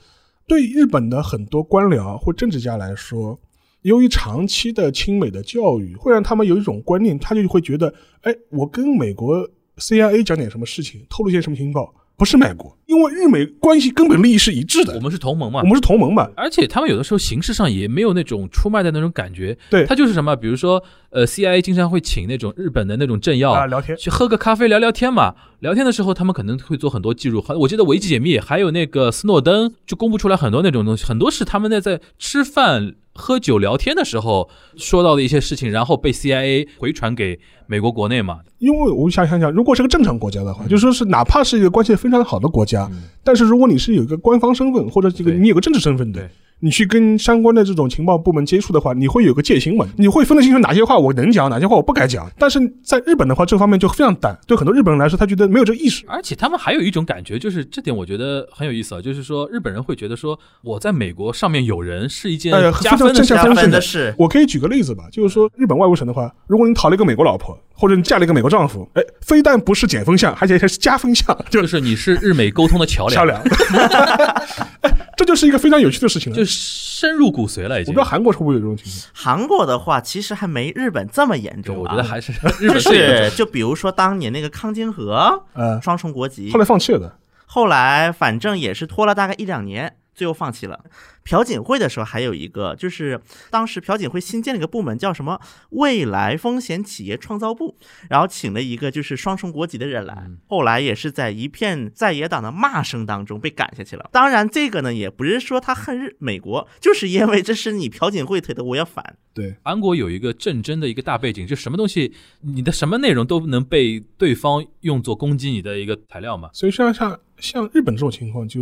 [0.47, 3.41] 对日本的很多官僚或政治家来说，
[3.81, 25.35] 由于长期的亲美的教育，会让他们有一种观念，他就会觉得，哎，我跟美国 CIA 讲点什么事情，透露些什么情报，不是卖国，因为日美关系根本利益是一致的，我们是同盟嘛我，们是同盟嘛，而且他们有的时候形式上也没有那种出卖的那种感觉，对他就是什么，比如说，呃，CIA 经常会请那种日本的那种政要啊，聊天，去喝个咖啡聊聊天嘛。
[25.61, 27.41] 聊天的时候，他们可能会做很多记录。
[27.41, 38.41] 好我记得维基解密还有那个斯诺登就公布出来很多那种东西，很多是他们在在吃饭、喝酒、聊天的时候说到的一些事情，然后被 CIA 回传给美国国内嘛。
[38.59, 43.03] 因为我想想想，如果是个正常国家的话，就说是哪怕是一个关系非常好的国家，嗯。
[43.25, 49.87] 但是如果你是有一个官方身份或者这个你有个政治身份的对，你去跟相关的这种情报部门接触的话，你会有个戒心嘛？
[49.97, 52.31] 你会分得清楚哪些话我能讲，哪些话我不该讲。
[52.39, 56.05] 但是在日本的话，这方面就非常淡，对很多日本人来说，他觉得没有这个意识。
[56.07, 64.15] 而且他们还有一种感觉，就是这点我觉得很有意思啊，就是说日本人会觉得说我在美国上面有人是一件加分的加分的事。
[64.19, 73.17] 我可以举个例子吧，就是说日本外务省的话，如果你讨了一个美国老婆，或者你嫁了一个美国丈夫，哎，非但不是减分项，而且还是加分项，就是你是日美沟通的桥梁。
[73.17, 73.43] 桥梁。
[75.17, 77.81] 这就是一个非常有趣的事情了，就深入骨髓了。
[77.81, 78.97] 已经，我不知道韩国会不会有这种情况。
[79.15, 81.77] 韩国的话，其实还没日本这么严重。
[81.77, 87.17] 我觉得还是 日本是，就比如说当年那个康京和，呃，双重国籍，后来放弃了的。
[87.47, 89.95] 后来反正也是拖了大概一两年。
[90.13, 90.79] 最后放弃了。
[91.23, 97.77] 朴槿惠的时候还有一个，就是当时朴槿惠新建了一个部门，叫什么未来风险企业创造部，
[98.09, 100.31] 然后请了一个就是双重国籍的人来。
[100.47, 104.09] 后来也是在一片在野党的骂声当中被赶下去了。
[104.13, 109.17] 当然，这个呢也不是说他恨日美国，就是因为这是你朴槿惠推的，我要反。
[109.33, 116.51] 对，韩国有一个战争的一个大背景，就什么东西，你的什么内容都能被对方用作攻击你的一个材料嘛。
[116.53, 118.61] 所以像像像日本这种情况就。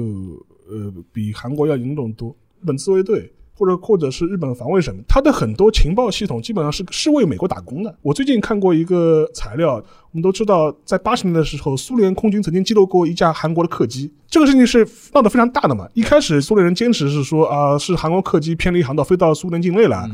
[0.71, 2.29] 呃，比韩国要严重多。
[2.61, 7.97] 日本自卫队或者或者是日本防卫省，它的很多情报系统基本上是是为美国打工的。
[8.03, 15.89] 我最近看过一个材料，我们都知道，在八十年代的时候，苏联空军曾经击落过一架韩国的客机，这个事情是闹得非常大的嘛。
[15.95, 20.07] 一开始苏联人坚持是说啊，是韩国客机偏离航道飞到苏联境内了。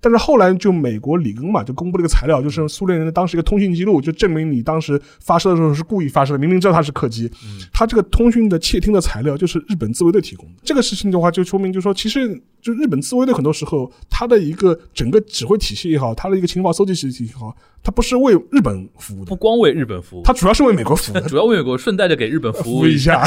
[0.00, 7.30] 但是后来就美国里根嘛，就公布了一个材料，就是苏联人的当时一个通讯记录，就证明你当时发射的时候是故意发射的，明明知道它是客机。
[7.72, 10.52] 他这个通讯的窃听的材料就是日本自卫队提供的。
[10.62, 23.22] 这个事情的话，就说明就是说，其实就日本自卫队很多时候，它的一个整个指挥体系也好，它的一个情报搜集体系也好，它不是为日本服务的，不光为日本服务，它主要是为美国服务， 主要为美国，顺带着给日本服务一下。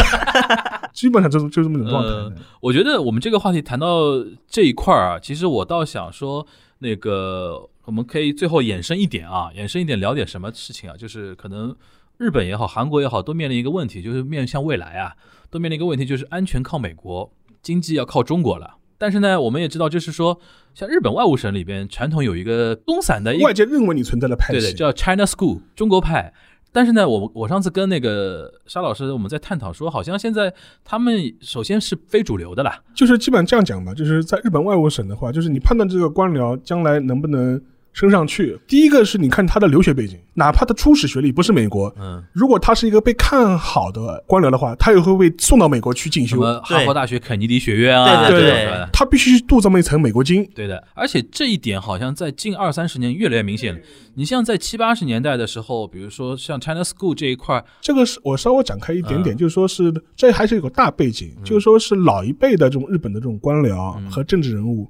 [0.93, 2.41] 基本上就就这么种状态。
[2.59, 6.45] 我觉得我们这个话题谈到这一块儿啊，其实我倒想说。
[6.83, 10.97] 那个，我们可以最后延伸一点啊，延伸一点聊点什么事情啊？
[10.97, 11.75] 就是可能
[12.17, 15.13] 日本也好，韩国也好，都面临一个问题，就是面向未来啊，
[15.51, 18.77] 都面临一个问题，就是安全靠美国，经济要靠中国了。
[19.01, 20.39] 但是呢，我们也知道，就是说，
[20.75, 26.31] 像日本外务省里边传统有一个松散的，外界认为你存在的派系，对的，叫 China School 中国派。
[26.71, 30.53] 但是呢，我我上次跟那个沙老师我们在探讨说，好像现在
[30.85, 37.59] 他们首先是非主流的啦，就是基本上这样讲吧，就是在日本外务省的话，就是你判断这个官僚将来能不能。
[37.93, 50.81] 升上去，第一个是你看他的留学背景，哪怕他初始学历不是美国，嗯，如果他是一个被看好的官僚的话，他也会被送到美国去进修，哈佛大学肯尼迪学院啊，对对对，他必须镀这么一层美国金，对的。
[50.93, 53.79] 而且这一点好像在近二三十年越来越明显了。
[54.15, 64.89] 你像在七八十年代的时候，比如说像 China School 这一块，这个是我稍微展开一点点，就是说是这还是有个大背景，就是说是老一辈的这种日本的这种官僚和政治人物，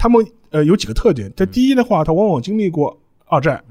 [0.00, 0.26] 他们。
[0.52, 1.32] 呃，有几个特点。
[1.36, 3.62] 这第一的话，他往往经历过二战，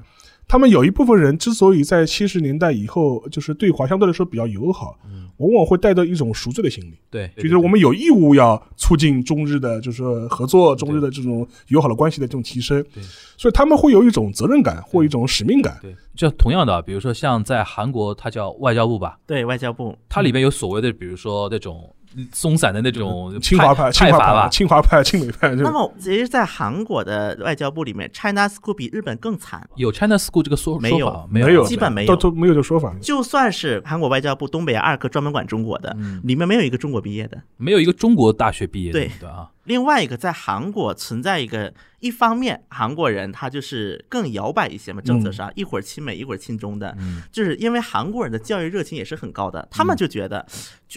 [0.48, 4.98] 他们有一部分人之所以在七十年代以后就是对华相对来说比较友好，
[5.36, 6.98] 往往会带着一种赎罪的心理。
[7.10, 12.82] 对，就是我们有义务要促进中日的，就是合作，中日的这种友好的关系的这种提升。
[12.94, 13.02] 对，
[13.36, 15.78] 所以他们会有一种责任感或一种使命感。
[15.82, 19.18] 对，就同样的，比如说像在韩国，它叫外交部吧？
[19.26, 21.94] 对外交部，它里面有所谓的，比如说那种。
[22.32, 25.54] 松散的那种清华派、清华派、清华派、清美派。
[25.54, 29.68] 那么，其实，在韩国的外交部里面，China School 比日本更惨。
[29.76, 31.28] 有 China School 这个说没有？
[31.30, 32.94] 没有，基本没有，都都没有这说法。
[33.00, 39.48] 就算是韩国外交部东北亚二科专门管中国的，里面没有一个中国毕业的，没有一个中国大学毕业的，对啊。
[39.64, 46.96] 另外一个，在韩国存在一个，一方面韩国人他就是更摇摆一些嘛，政策上一会儿亲美一会儿亲中的，
[47.30, 50.44] 就是因为韩国人的教育热情也是很高的，他们就觉得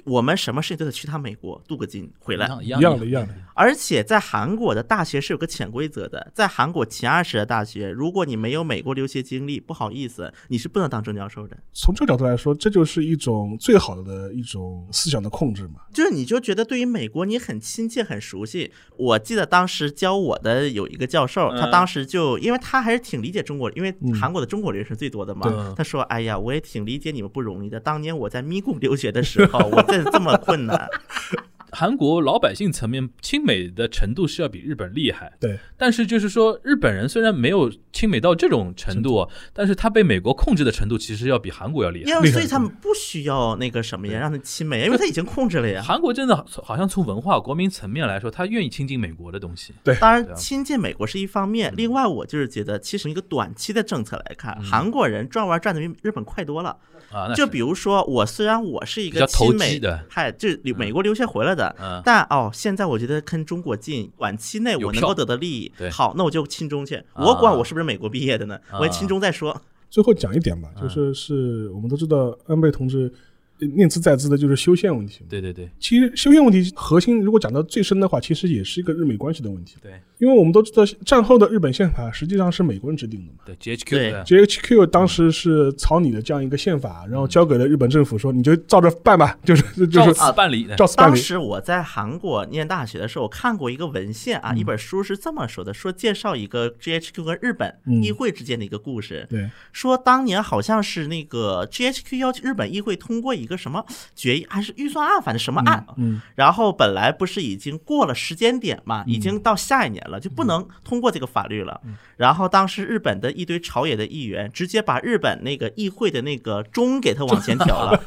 [0.06, 3.34] 我们什么事情都得去趟美国镀个金回来，一样的，一样的。
[3.54, 11.58] 而且在韩国的大学是有个潜规则的，在韩国前二十的大学，如果你没有美国留学经历，不好意思，你是不能当正教授的。
[11.74, 18.53] 从这个角度来说，这就是一种最好的一种思想的控制嘛，就是你就觉得对于美国你很亲切很熟悉。
[18.98, 25.74] 我记得当时教我的有一个教授，他当时就因为他还是挺理解中国，因为韩国的中国人是最多的嘛。
[25.78, 27.80] 他说：“哎呀，我也挺理解你们不容易的。
[27.80, 30.90] 当年我在咪咕留学的时候，我这这么困难。”
[31.74, 35.58] 韩国老百姓层面亲美的程度是要比日本厉害，对。
[35.78, 42.10] 但是就是说，日本人虽然没有亲美到这种程度，但是他被美国控制的程度其实要比韩国要厉害。
[42.10, 45.82] 因为所以他们不需要那个什么呀，让他亲美，因为他已经控制了呀。
[45.84, 49.74] 韩国真的好像从文化国民层面来说，他愿意亲近美国的东西。
[49.84, 56.78] 对，当然亲近美国是一方面，另外我就是觉得，其实一个短期的政策来看，韩国人转弯转的比日本快多了。
[57.12, 61.63] 啊，就比如说我虽然我是一个亲美的，嗨，就美国留学回来的。
[61.64, 61.76] 的。
[61.80, 66.96] 嗯但哦，现在我觉得跟中国近，短期内我能够得到利益，好，那我就亲中去。
[67.14, 68.56] 啊我管我是不是美国毕业的呢？
[68.70, 69.62] 啊我亲中再说。
[69.90, 73.12] 最后讲一点吧，就是是我们都知道安倍同志
[73.60, 75.22] 呃念兹在兹的就是修宪问题。
[75.30, 79.78] 对对对其实修宪问题核心，如果讲到最深的话，其实也是一个日美关系的问题。
[79.82, 79.92] 对
[80.24, 83.40] 因为我们都知道，战后的日本宪法实际上是美国人制定的嘛。
[83.46, 90.66] 对，GHQ 对的 GHQ 当时是草拟的这样一个宪法，然后交给了日本政府，说你就照着办吧， 就是就照是此办理。
[90.78, 91.12] 照此办理。
[91.12, 99.28] 当时我在韩国念大学的时候，我看过一个文献啊，一本书是这么说的：说介绍一个 GHQ 跟日本嗯议会之间的一个故事。
[99.30, 105.86] 对，说当年好像是那个 GHQ 要求日本议会通过一个什么决议，还是预算案，反正什么案。
[105.98, 111.82] 嗯，然后本来不是已经过了时间点嘛，已经到下一年了，就不能通过这个法律了。
[112.18, 118.04] 然后当时日本的一堆朝野的议员直接把日本那个议会的那个钟给它往前调了。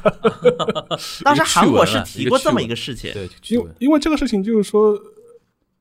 [1.24, 3.12] 当时韩国是提过这么一个事情。
[3.12, 4.98] 对，因为因为这个事情就是说，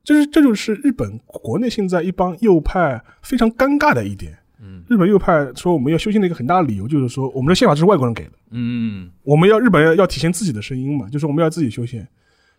[0.04, 4.38] 就是这就是日本国内现在一帮右派非常尴尬的一点。
[4.58, 12.08] 嗯日本右派说我们要修宪的一个很大的理由就是说，我们的宪法是外国人给的，嗯我们要日本要要体现自己的声音嘛，就是我们要自己修宪。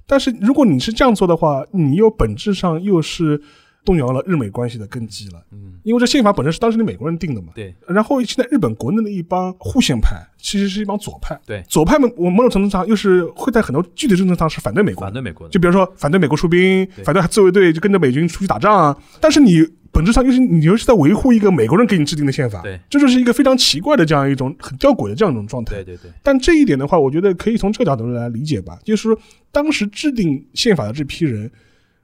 [0.08, 3.40] 但是如果你是这样做的话，你又本质上又是
[3.86, 7.54] 动摇了日美关系的根基了，嗯，因为这宪法本身是当时的美国人定的嘛。
[7.56, 7.74] 对。
[7.88, 11.40] 然后现在日本国内的一帮护宪派，其实是一帮左派。
[11.46, 11.64] 对。
[11.70, 18.98] 左派们，我某种程度上又是会在很多具体政策上是反对美国，反对美国的，就比如说反对美国出兵，反对自卫队就跟着美军出去打仗啊。
[19.22, 22.78] 但是你本质上又是你又是在维护一个美国人给你制定的宪法，对。
[22.90, 25.76] 这就是一个非常奇怪的这样一种很吊诡的这样一种状态。
[25.76, 29.18] 对对对，但这一点的话，我觉得可以从这个角度来理解吧，就是说
[29.58, 31.50] 当时制定宪法的这批人，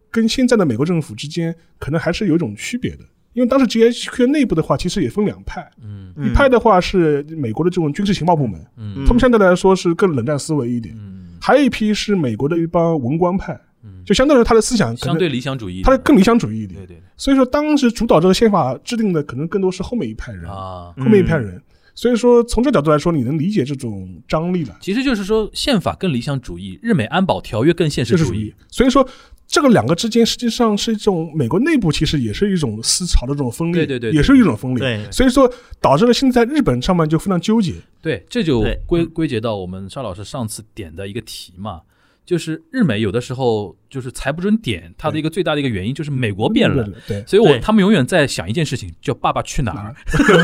[0.09, 3.03] 跟现在的美国政府之间可能还是有一种区别的。
[3.33, 6.11] 因为当时 GHQ 内部的话，其实也分两派，嗯。
[6.17, 9.05] 一派的话是美国的这种军事情报部门，嗯。
[9.05, 14.01] 他们相对来说是更冷战思维一点；嗯，还有一批是美国的一帮文官派，嗯。
[14.03, 16.79] 就相对来说他的思想可能相对理想主义他的，更理想主义一点。
[16.81, 16.87] 对。
[16.87, 20.91] 对所以说，当时主导这个宪法制定的可能更多是后面一派人，啊。
[20.97, 21.61] 后面一派人。
[21.95, 24.75] 所以说，从这角度来说，你能理解这种张力了。
[24.81, 28.53] 其实就是说，宪法更理想主义，日美安保条约更现实主义。。
[28.67, 29.07] 所以说，
[29.47, 34.79] 这个两个之间实际上是一种美国内部其实也是一种思潮的这种分裂，对对对对也是一种分裂。
[34.79, 35.47] 对所以说
[35.79, 37.75] 导致了现在日本上面就非常纠结。
[38.01, 41.81] 对，这就归归结到我们邵老师上次点的一个题嘛，
[42.25, 46.89] 就是日美有的时候就是裁不准点，它的一个最大的一个原因就是美国变了。
[47.07, 49.95] 对，所以我他们永远在想一件事情，叫“爸爸去哪儿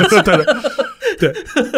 [0.10, 0.46] 对对
[1.20, 1.34] 对。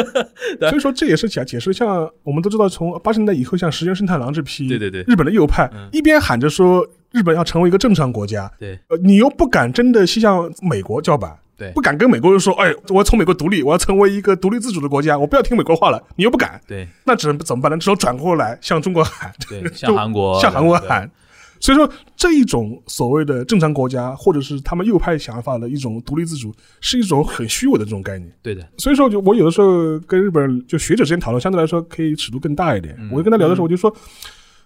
[0.59, 5.01] 对，所以说这也是解解释，像我们都知道，从八十年代以后，像石原慎太郎这批对对对。
[5.07, 8.79] 日本的右派嗯，一边喊着说日本要成为一个正常国家”。，对。
[8.89, 11.71] 呃，你又不敢真的向美国叫板，对。
[11.71, 16.87] 不敢跟美国人说，哎，我要从美国独立，我要成为一个独立自主的国家，我不要听美国话了，你又不敢，对。
[17.05, 17.77] 那只能怎么办呢？
[17.77, 21.09] 只有转过来向中国喊，对，向韩国 向韩国喊。
[21.61, 21.87] 所以说，
[22.17, 26.51] 这一种所谓的正常国家，或者是他们右派想法的一种独立自主，
[26.81, 28.29] 是一种很虚伪的这种概念。
[28.41, 32.95] 对的，所以说，就我有的时候跟日本人就学者之间讨论，相对来说可以尺度更大一点。
[32.99, 33.95] 嗯我就跟他聊的时候，我就说，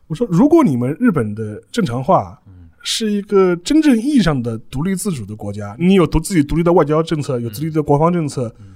[0.08, 8.68] 我说如果你们日本的正常化嗯是一个真正意义上的独立自主的国家，你有独自己独立的外交政策，有独立的国防政策，嗯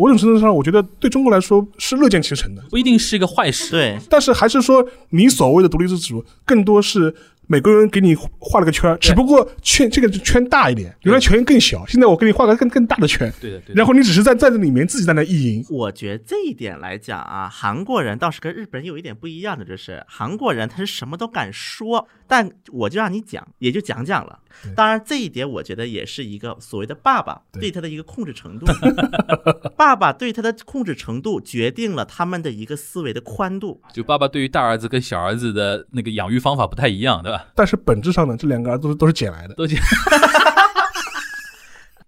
[0.00, 2.62] 某种程度上，我觉得对中国来说是乐见其成的。
[2.70, 3.72] 不一定是一个坏事。
[3.72, 7.12] 对，但是还是说，你所谓的独立自主，更多是
[7.50, 13.74] 美国人给你画了个圈儿，只不过圈这个圈大一点，原来圈更小，现在我给你画个更更大的圈，对的，对的。
[13.74, 15.64] 然后你只是在在这里面自己在那意淫。
[15.70, 24.38] 我觉得这一点来讲啊，韩国人倒是跟日本人有一点不一样的，就是韩国人他是什么都敢说，但我就让你讲，也就讲讲了。
[24.76, 28.66] 当然，这一点我觉得也是一个所谓的爸爸对对他的一个控制程度，
[29.76, 33.80] 爸爸对他的控制程度决定了他们的一个思维的宽度。
[33.92, 37.46] 就爸爸对于大儿子跟小儿子的那个养育方法不太一样，对吧？
[37.54, 39.54] 但是本质上呢，这两个儿子都是都是捡来的。
[39.54, 39.80] 都捡，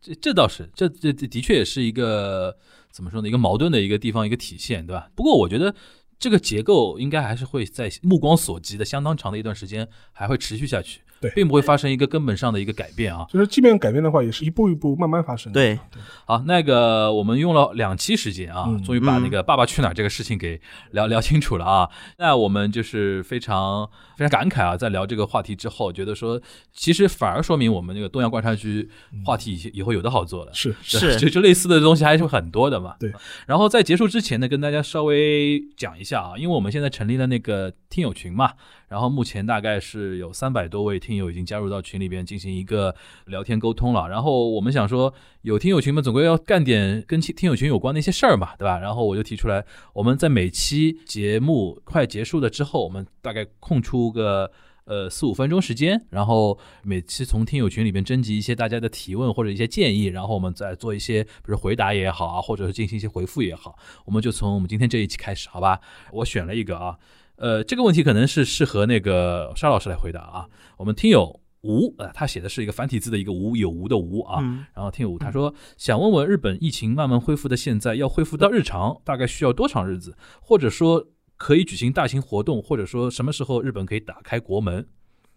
[0.02, 2.56] 这这倒是，这这这的确也是一个
[2.90, 3.28] 怎么说呢？
[3.28, 5.08] 一个矛盾的一个地方，一个体现，对吧？
[5.14, 5.74] 不过我觉得
[6.20, 13.24] 这个结构应该还是会在目光所及的相当长的一段时间还会持续下去，对并不会发生一个根本上的一个改变啊。
[13.30, 15.58] 就是即便改变的话，也是一步一步慢慢发生的。
[15.58, 15.78] 对，
[16.26, 20.60] 好，那个我们用了两期时间啊，嗯终于把那个《爸爸去哪儿》这个事情给
[20.90, 21.88] 聊聊清楚了啊。
[22.18, 23.88] 那我们就是非常
[24.20, 26.38] 非常感慨啊，在聊这个话题之后，觉得说
[26.74, 28.86] 其实反而说明我们这个东阳观察区
[29.24, 30.52] 话题以以后有的好做了。
[30.52, 32.96] 是是就就类似的东西还是很多的嘛。
[33.00, 33.10] 对。
[33.46, 38.52] 然后在结束之前呢，跟大家稍微讲一下啊，因为我们现在成立了那个听友群嘛，
[38.88, 42.94] 然后目前大概是有三百多位听友已经加入到群里边进行一个
[43.24, 44.06] 聊天沟通了。
[44.06, 48.78] 然后我们想说，有听友群嘛总归要干点跟听友群有关的一些事儿嘛，对吧？
[48.78, 49.64] 然后我就提出来，
[49.94, 54.50] 我们在每期节目快结束了之后，我们大概空出个。
[54.86, 65.78] 呃，四五分钟时间，然后每期从听友群里面征集一些大家的提问或者一些建议，然后我们再做一些，比如回答也好啊，或者是进行一些回复也好，我们就从我们今天这一期开始，好吧？
[66.10, 66.98] 我选了一个啊，
[67.36, 70.48] 呃，这个问题可能是适合那个沙老师来回答啊。
[70.78, 74.42] 我们听友吴，呃，他写的是一个繁体字的一个无有无的无啊，
[74.74, 81.08] 然后听友他说想问问日本疫情慢慢恢复的现在，要恢复到日常大概需要多长日子，或者说？
[81.42, 84.86] 可以举行大型活动，或者说什么时候日本可以打开国门？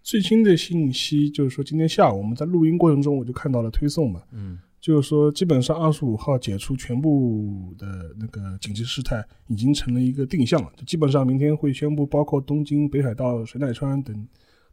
[0.02, 10.70] 最新的信息就是说，今天下午我们在录音过程中，我就看到了推送嘛，嗯，就是说基本上二十五号解除全部的那个紧急事态，已经成了一个定向了。
[10.76, 14.28] 就基本上明天会宣布，包括东京、北海道、神奈川等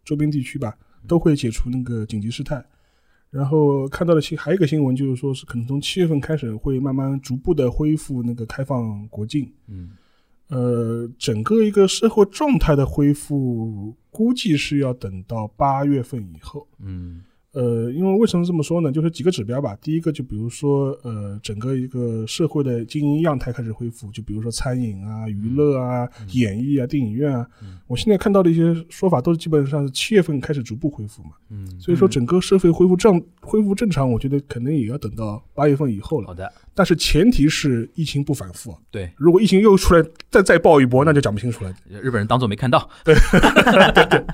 [0.04, 0.76] 周边地区吧，
[1.06, 2.64] 都会解除那个紧急事态。
[3.30, 9.90] 然后看到的新还有一个新闻，就是说是可能从七月份开始会慢慢逐步的恢复那个开放国境，嗯。
[10.48, 16.66] 呃，整个一个社会状态的恢复，估计是要等到八月份以后。
[16.80, 17.22] 嗯。
[17.52, 18.92] 呃，因为为什么这么说呢？
[18.92, 19.76] 就是几个指标吧。
[19.82, 27.46] 第一个，就比如说，呃，整个一个社会的经营样态开始恢复，就比如说餐饮啊、娱乐啊、演艺啊、电影院啊。
[27.88, 31.30] 我现在看到的一些说法，都是基本上是七月份开始逐步恢复嘛。
[31.48, 31.66] 嗯。
[31.80, 36.28] 所以说，整个社会恢复正恢复正常，我觉得可能也要等到八月份以后了。
[36.28, 36.52] 好的。
[36.74, 38.76] 但是前提是疫情不反复。
[38.90, 39.12] 对。
[39.16, 41.74] 如果疫情又出来再再爆一波，那就讲不清楚了。
[41.88, 42.88] 日本人当做没看到。
[43.04, 43.14] 对。
[43.14, 44.24] 对对。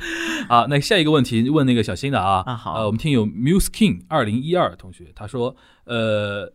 [0.49, 2.43] 啊，那下一个问题问那个小新的啊。
[2.47, 2.75] 啊好。
[2.75, 3.13] 呃，我们听。
[3.13, 5.57] 友 Muse King 二零一二同学，他说
[5.87, 6.53] ：“呃，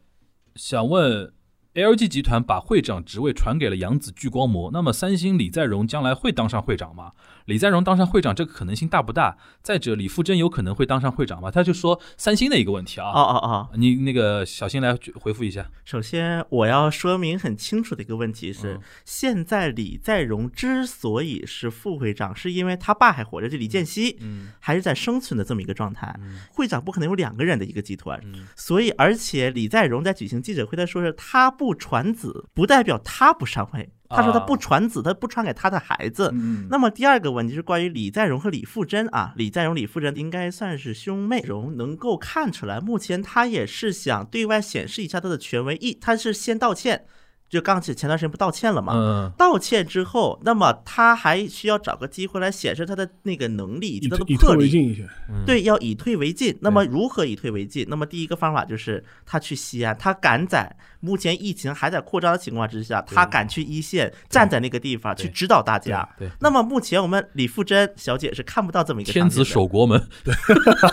[0.56, 1.34] 想问。”
[1.74, 7.14] LG 集团把会长职位传给了杨子聚光膜，那么三星李在镕将来会当上会长吗？
[7.46, 9.38] 李在镕当上会长这个可能性大不大？
[9.64, 11.50] 再者，李富真有可能会当上会长吗？
[11.50, 13.08] 他就说三星的一个问题啊。
[13.08, 15.72] 哦哦哦，你那个小新来回复一下。
[15.86, 26.14] 首先，我要说明很清楚的一个问题是，现在李在镕之所以是副会长，是因为他爸还活着，就李健熙，嗯，还是在生存的这么一个状态。
[26.52, 28.22] 会长不可能有两个人的一个集团，
[28.58, 31.50] 所以而且李在镕在举行记者会，他说是他。
[31.62, 33.88] 不传子不代表他不上位。
[34.10, 36.34] 他说他不传子，他不传给他的孩子。
[36.72, 41.40] 那么第二个问题是关于李在镕和李富真啊，李在镕、李富真应该算是兄妹。
[41.42, 45.76] 荣能够看出来，目前他也是想对外显示一下他的权威。
[45.76, 47.06] 一，他是先道歉。
[47.52, 49.34] 就刚前前段时间不道歉了嘛？
[49.38, 55.06] 道歉之后，那么他还需要找个机会来显示他的那个能力以及他的魄力。
[55.46, 56.58] 对，要以退为进。
[56.62, 57.86] 那么如何以退为进？
[57.90, 66.08] 那么第一个方法就是他去西安，他敢在目前疫情还在扩张的情况之下，他敢去一线，站在那个地方去指导大家。
[66.18, 66.30] 对。
[66.40, 70.02] 那么目前我们李富真小姐是看不到这么一个天子守国门。
[70.24, 70.34] 对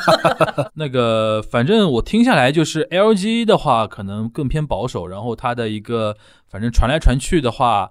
[0.74, 6.16] 那个反正我听下来就是 LG 的话可能更偏保守，然后它的一个。
[6.49, 7.90] 反正传来传去的话，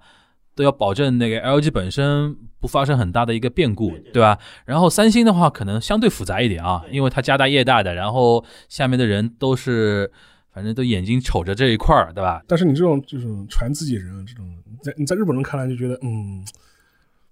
[0.56, 4.38] 都要保证那个 LG 本身不发生很大的一个变故，对吧？
[4.66, 10.12] 然后三星的话可能相对复杂一点啊，因为它家大业大的，然后下面的人都是，
[10.52, 12.42] 反正都眼睛瞅着这一块儿，对吧？
[12.48, 14.46] 但是你这种就是传自己人这种，
[14.82, 16.44] 在你在日本人看来就觉得，嗯。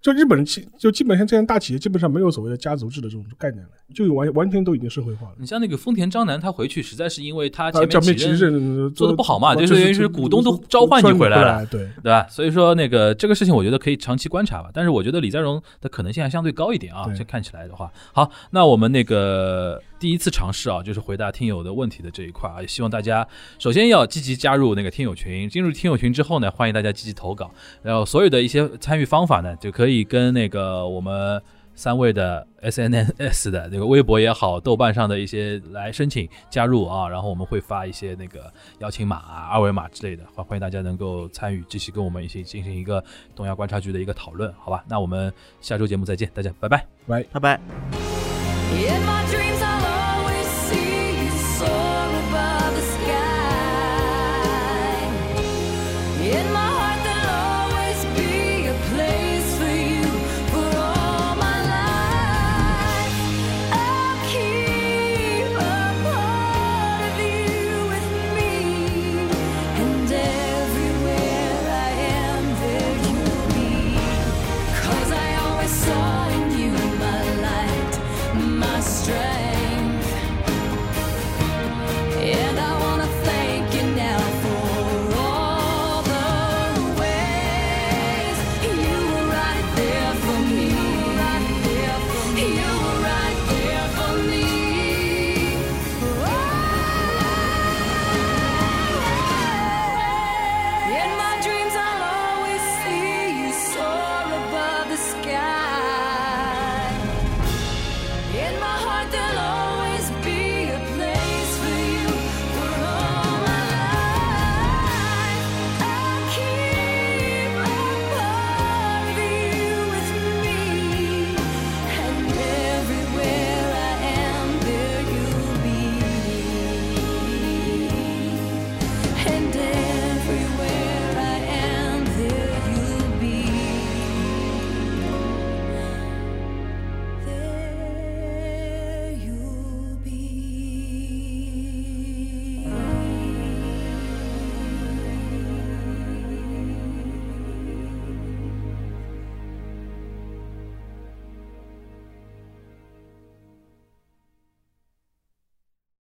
[0.06, 5.34] 就日本人企，就基本上这些大企业基本上没有所谓的家族制的这种概念了，就完完全都已经社会化了。
[5.36, 12.24] 你像那个丰田章男，他回去实在是因为他前面几任做的不好嘛，就是等于是股东都召唤你回来了，对对吧？
[12.30, 14.70] 所以说那个这个事情，我觉得可以长期观察吧。
[14.72, 17.90] 但是我觉得李在镕的可能性还相对高一点啊，这看起来的话。
[18.12, 19.82] 好，那我们那个。
[19.98, 23.26] 第一次尝试啊，就是回答听友的问题的这一块啊，也希望大家
[23.58, 25.48] 首先要积极加入那个听友群。
[25.48, 27.50] 进入听友群之后呢，欢迎大家积极投稿，
[27.82, 31.40] 然后所有的一些参与方法呢，就可以跟那个我们
[31.74, 44.82] 三位的 SNS 的那个微博也好，豆瓣上的一些来申请加入啊，然后我们会发一些那个邀请码啊、二维码之类的，欢欢迎大家能够参与，继续跟我们一起进行一个东亚观察局的一个讨论，好吧？
[44.88, 47.60] 那我们下周节目再见，大家拜拜，拜拜拜。